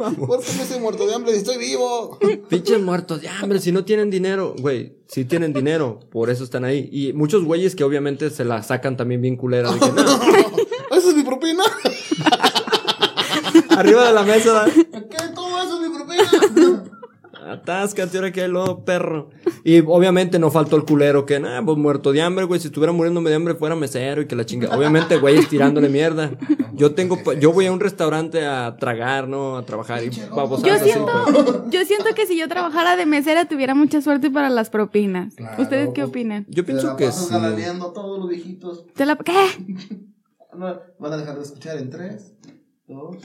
[0.18, 1.36] ¿Por qué me estoy muerto de hambre?
[1.36, 2.18] ¡Estoy vivo!
[2.50, 6.66] Pinches muertos de hambre, si no tienen dinero, güey, si tienen dinero, por eso están
[6.66, 6.90] ahí.
[6.92, 10.02] Y muchos güeyes que obviamente se la sacan también bien culera de que no,
[10.98, 11.64] ¿Esa es mi propina?
[13.82, 15.34] Arriba de la mesa, ¿Qué?
[15.36, 16.84] ¿Cómo eso es mi propina?
[17.44, 19.30] atáscate ahora que hay lodo, perro.
[19.64, 22.94] Y obviamente no faltó el culero que, nah, pues muerto de hambre, güey, si estuviera
[22.94, 24.76] muriéndome de hambre fuera mesero y que la chinga.
[24.76, 26.32] Obviamente, güeyes tirándole mierda.
[26.74, 29.58] Yo tengo, pa- yo voy a un restaurante a tragar, ¿no?
[29.58, 33.46] A trabajar y babosadas Yo así, siento, yo siento que si yo trabajara de mesera
[33.46, 35.36] tuviera mucha suerte para las propinas.
[35.36, 35.62] Claro.
[35.62, 36.46] ¿Ustedes qué opinan?
[36.48, 37.80] Yo Te la pienso que pasas sí.
[37.94, 38.86] todos los viejitos.
[38.94, 39.34] ¿Te la qué?
[40.54, 42.34] No, van a dejar de escuchar en tres,
[42.86, 43.16] dos.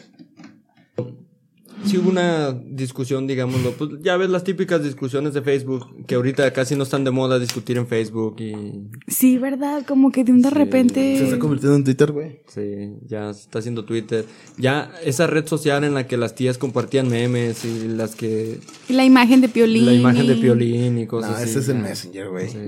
[1.84, 6.50] Sí hubo una discusión, digámoslo, pues ya ves las típicas discusiones de Facebook, que ahorita
[6.52, 9.84] casi no están de moda discutir en Facebook y Sí, ¿verdad?
[9.86, 10.54] Como que de un de Sí.
[10.54, 11.18] repente...
[11.18, 12.40] Se está convirtiendo en Twitter, güey.
[12.48, 14.24] sí, ya se está haciendo Twitter.
[14.56, 18.58] Ya esa red social en la que las tías compartían memes y las que...
[18.88, 19.86] Y la imagen de Piolín.
[19.86, 21.50] La imagen de Piolín y No, cosas así.
[21.50, 21.82] ese es el ya.
[21.82, 22.48] Messenger, güey.
[22.48, 22.58] Sí.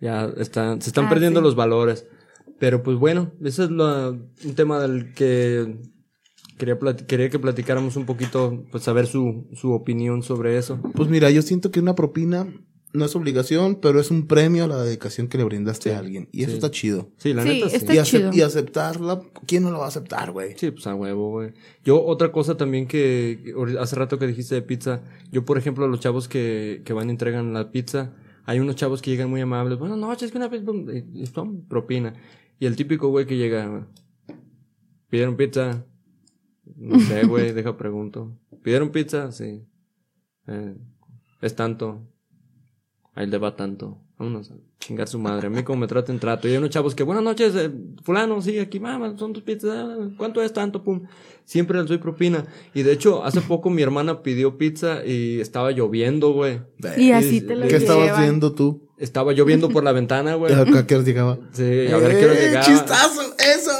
[0.00, 1.44] Ya están, se están Ah, perdiendo sí.
[1.44, 2.06] los valores.
[2.58, 5.76] Pero pues bueno, ese es la- un tema del que
[6.64, 10.78] quería, quería que platicáramos un poquito, pues saber su, su opinión sobre eso.
[10.94, 12.46] Pues mira, yo siento que una propina
[12.94, 15.98] no es obligación, pero es un premio a la dedicación que le brindaste Sí, a
[15.98, 16.28] alguien.
[16.30, 17.10] Y eso está chido.
[17.16, 17.76] Sí, la Sí, neta sí.
[17.76, 18.30] está Y, acep- chido.
[18.34, 20.54] y aceptarla, ¿quién no la va a aceptar, güey?
[20.58, 21.52] Sí, pues a huevo, güey.
[21.84, 26.00] Yo, otra cosa también que, hace rato que dijiste de pizza, yo, por ejemplo, los
[26.00, 28.12] chavos que, que van y entregan la pizza,
[28.44, 30.70] hay unos chavos que llegan muy amables, buenas noches, que una pizza,
[31.14, 32.12] y son propina.
[32.60, 33.86] Y el típico güey que llega,
[35.08, 35.86] ¿pidieron pizza?
[36.82, 38.32] No sé, güey, deja pregunto.
[38.62, 39.30] ¿Pidieron pizza?
[39.32, 39.64] Sí.
[40.48, 40.74] Eh,
[41.40, 42.00] es tanto.
[43.14, 43.98] Ahí le va tanto.
[44.18, 45.48] Vámonos a chingar su madre.
[45.48, 46.46] A mí como me traten trato.
[46.48, 47.70] Y hay unos chavos que, buenas noches, eh,
[48.04, 49.70] fulano, sí, aquí, mamá, son tus pizzas.
[49.76, 50.82] ah, ¿Cuánto es tanto?
[50.82, 51.02] Pum.
[51.44, 52.46] Siempre les doy propina.
[52.72, 56.60] Y de hecho, hace poco mi hermana pidió pizza y estaba lloviendo, güey.
[56.78, 57.46] Y Sí, así sí.
[57.46, 58.88] te lo ¿Qué ¿Qué estabas haciendo tú?
[58.98, 60.52] Estaba lloviendo por la ventana, güey.
[60.54, 61.38] ¿A qué hora llegaba?
[61.52, 62.64] Sí, a ver qué hora ¡Eh, llegaba.
[62.66, 63.20] ¡Chistazo!
[63.38, 63.72] ¡Eso!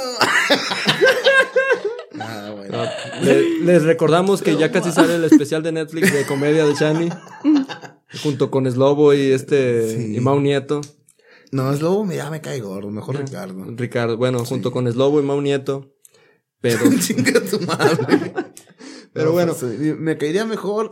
[3.23, 7.09] Le- les recordamos que ya casi sale el especial de Netflix de comedia de Chani.
[8.23, 10.15] junto con Slobo y este Sí.
[10.17, 10.81] y Mau Nieto.
[11.51, 12.89] No, es lobo, ya me cae gordo.
[12.89, 13.65] Mejor Ricardo.
[13.75, 15.93] Ricardo, bueno, junto con Slobo y Mau Nieto.
[16.61, 18.33] Pero, Chinga tu madre.
[19.13, 20.91] pero No, bueno, pues, me caería mejor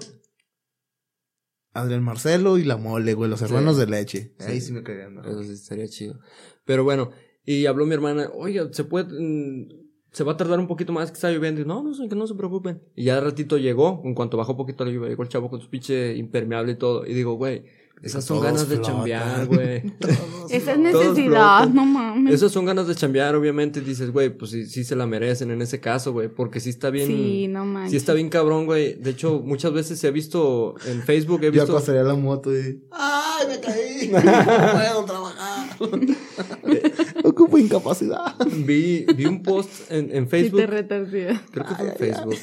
[1.73, 4.36] Adrián Marcelo y la mole, güey, los hermanos de leche.
[4.39, 5.32] Ahí sí me caerían mejor.
[5.32, 6.19] eso sí estaría chido.
[6.65, 7.11] Pero bueno,
[7.45, 9.69] y habló mi hermana, oiga, se puede, mm,
[10.12, 11.62] se va a tardar un poquito más que está lloviendo.
[11.62, 12.82] Y, no, no, que no se preocupen.
[12.95, 15.49] Y ya de ratito llegó, en cuanto bajó un poquito la lluvia, llegó el chavo
[15.49, 17.05] con su pinche impermeable y todo.
[17.05, 17.64] Y digo, güey,
[18.03, 19.84] esas son ganas de chambear, güey.
[20.49, 22.34] Esa es necesidad, no mames.
[22.34, 23.80] Esas son ganas de chambear, obviamente.
[23.80, 26.28] y Dices, güey, pues sí, sí se la merecen en ese caso, güey.
[26.28, 27.05] Porque sí está bien.
[27.07, 27.91] Sí, no manches.
[27.91, 28.95] Sí está bien cabrón, güey.
[28.95, 31.74] De hecho, muchas veces se ha visto en Facebook, he Ya visto...
[31.74, 32.82] pasaría la moto y.
[32.91, 34.12] ¡Ay, me caí!
[34.12, 35.78] No puedo trabajar.
[37.24, 38.36] Ocupo incapacidad.
[38.65, 40.59] Vi, vi un post en, en Sí Facebook.
[40.61, 41.41] te retorcía.
[41.51, 42.36] creo que fue en Facebook,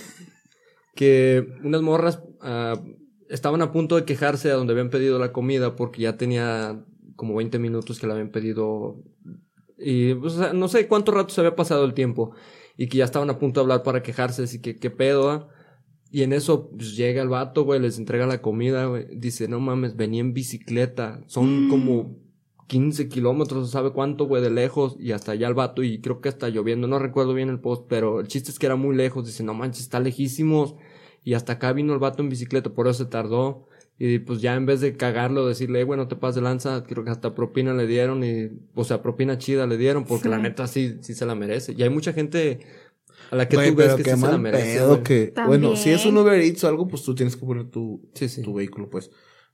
[0.95, 2.81] que unas morras ah,
[3.29, 6.85] estaban a punto de quejarse a donde habían pedido la comida porque ya tenía
[7.17, 9.03] como 20 minutos que la habían pedido
[9.79, 12.33] y pues, o sea, no sé cuánto rato se había pasado el tiempo
[12.77, 15.49] y que ya estaban a punto de hablar para quejarse, así que qué pedo, ah?
[16.11, 19.07] Y en eso pues, llega el vato, güey, les entrega la comida, güey.
[19.15, 21.23] Dice, no mames, venía en bicicleta.
[21.27, 22.17] Son como
[22.69, 24.97] 15 kilómetros, ¿sabe cuánto, güey, de lejos?
[25.01, 27.87] Y hasta allá el vato, y creo que está lloviendo, no recuerdo bien el post,
[27.89, 29.27] pero el chiste es que era muy lejos.
[29.27, 30.77] Dice, no manches, está lejísimos.
[31.25, 33.67] Y hasta acá vino el vato en bicicleta, por eso se tardó.
[33.99, 36.85] Y pues ya en vez de cagarlo, decirle, "Eh, güey, no te pases de lanza,
[36.85, 40.29] creo que hasta propina le dieron y, o sea, propina chida le dieron, porque Sí.
[40.29, 41.75] la neta sí, sí se la merece.
[41.77, 42.61] Y hay mucha gente
[43.33, 44.77] a la que Güey, tú ves que sí se la merece.
[44.79, 45.33] pedo que...
[45.47, 48.29] Bueno, si es un Uber Eats o algo, pues tú tienes que poner tu, Sí,
[48.29, 48.43] sí.
[48.43, 49.11] tu vehículo, pues.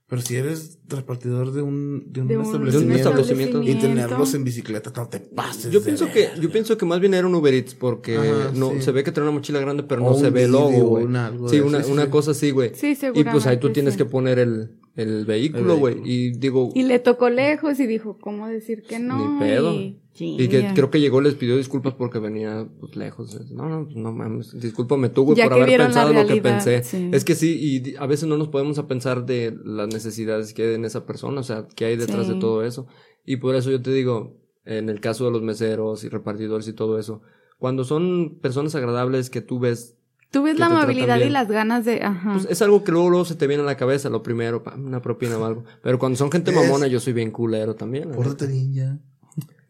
[0.07, 3.63] Pero si eres repartidor de un, de un De un establecimiento, establecimiento.
[3.63, 5.71] y tenerlos en bicicleta, no te pases.
[5.71, 8.51] Yo de pienso que, yo pienso que más bien era un Uber Eats porque Ajá,
[8.53, 8.81] no, sí.
[8.83, 11.05] se ve que trae una mochila grande, pero O no se ve el logo, güey.
[11.49, 12.09] Sí, una, sí, una sí.
[12.11, 12.71] cosa así, güey.
[12.75, 13.31] Sí, Y seguramente.
[13.31, 15.97] pues ahí tú tienes que poner el, el vehículo, güey.
[16.05, 19.33] Y digo, Y le tocó lejos y dijo, ¿cómo decir que no?
[19.33, 19.73] Ni pedo.
[19.73, 23.37] Y, y que creo que llegó, les pidió disculpas porque venía pues, lejos.
[23.51, 24.57] No, no, pues, no mames.
[24.57, 26.83] Discúlpame tú, güey, por haber pensado lo que pensé.
[26.83, 27.09] sí.
[27.11, 30.63] Es que sí, y a veces no nos podemos a pensar de las necesidades que
[30.63, 32.33] hay en esa persona, o sea, que hay detrás Sí.
[32.33, 32.87] de todo eso.
[33.25, 36.73] Y por eso yo te digo, en el caso de los meseros y repartidores y
[36.73, 37.21] todo eso,
[37.59, 39.97] cuando son personas agradables que tú ves
[40.35, 42.03] Tú ves la amabilidad y las ganas de...
[42.03, 42.33] Ajá.
[42.33, 45.01] Pues es algo que luego, luego se te viene a la cabeza, lo primero, una
[45.01, 45.63] propina o algo.
[45.81, 48.11] Pero cuando son gente mamona, yo soy bien culero también.
[48.11, 48.97] Pórtate bien ya.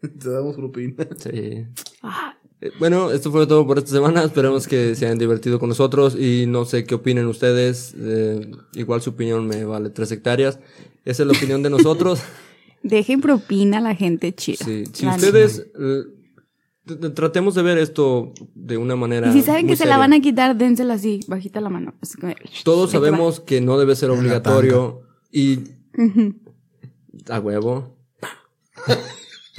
[0.00, 1.06] Te damos propina.
[1.18, 1.66] Sí.
[2.02, 4.24] Ah, Eh, Bueno, esto fue todo por esta semana.
[4.24, 7.94] Esperemos que se hayan divertido con nosotros y no sé qué opinen ustedes.
[7.96, 10.58] Eh, igual su opinión me vale tres hectáreas.
[11.04, 12.20] Esa es la opinión de nosotros.
[12.82, 14.64] dejen propina a la gente chida.
[14.64, 14.84] Sí.
[14.92, 16.02] Si La ustedes eh,
[17.14, 19.28] tratemos de ver esto de una manera.
[19.28, 21.94] Y si saben muy que se la van a quitar, dénsela así, bajita la mano.
[22.64, 25.60] Todos sabemos que no debe ser obligatorio y
[27.28, 27.96] a huevo.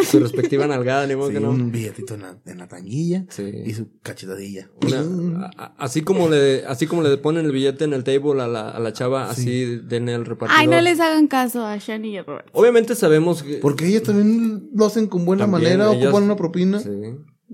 [0.05, 1.49] Su respectiva nalgada, ni modo Sí, que no.
[1.49, 3.43] un billetito en la, en la tanguilla Sí.
[3.65, 4.69] y su cachetadilla.
[4.85, 8.47] Una- a- así como le así como le ponen el billete en el table a
[8.47, 10.59] la, a la chava, así denle el repartidor.
[10.61, 12.47] Ay, no les hagan caso a Shani y a Robert.
[12.53, 16.35] Obviamente sabemos que Porque ellas también lo hacen con buena También, manera, ellas- ocupan una
[16.35, 16.79] propina.
[16.79, 16.89] Sí.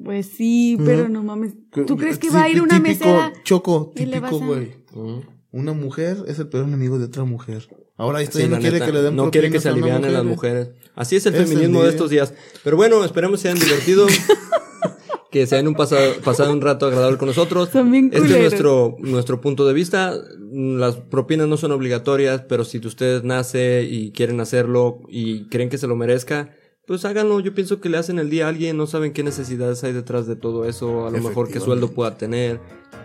[0.03, 1.53] Pues sí, pero no mames.
[1.85, 3.31] ¿Tú crees que va a ir una típico, mesera?
[3.43, 4.73] Choco, típico, güey.
[5.51, 7.67] Una mujer es el peor enemigo de otra mujer.
[7.95, 9.71] Ahora esto Sí, ya no quiere neta, que le den no quiere que se a
[9.71, 10.53] alivianen las mujer.
[10.55, 10.69] mujeres.
[10.95, 12.33] Así es el Es feminismo de estos días.
[12.63, 14.07] Pero bueno, esperemos se hayan divertido.
[15.31, 17.69] que se hayan un pasado, pasado un rato agradable con nosotros.
[17.69, 20.13] Son bien este es nuestro, nuestro punto de vista.
[20.51, 25.79] Las propinas no son obligatorias, pero si usted nace y quieren hacerlo y creen que
[25.79, 26.51] se lo merezca,
[26.85, 27.39] pues háganlo.
[27.39, 30.27] Yo pienso que le hacen el día a alguien, no saben qué necesidades hay detrás
[30.27, 32.59] de todo eso, a lo mejor qué sueldo pueda tener.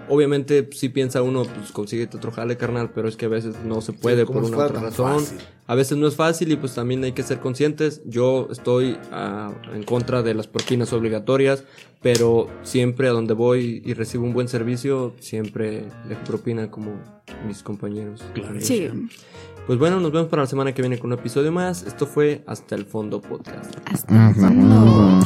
[0.09, 3.81] Obviamente, si piensa uno, pues consíguete otro jale, carnal, pero es que a veces no
[3.81, 5.21] se puede por una otra razón.
[5.21, 5.39] fácil.
[5.67, 8.01] A veces no es fácil y pues también hay que ser conscientes.
[8.07, 11.65] Yo estoy ah, en contra de las propinas obligatorias,
[12.01, 16.93] pero siempre a donde voy y recibo un buen servicio, siempre dejo propina como
[17.47, 18.25] mis compañeros.
[18.61, 18.89] Sí.
[19.67, 21.83] Pues bueno, nos vemos para la semana que viene con un episodio más.
[21.83, 23.77] Esto fue Hasta el Fondo Podcast.
[23.93, 25.21] Hasta el fondo.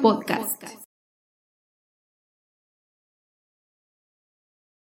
[0.00, 0.77] Podcast.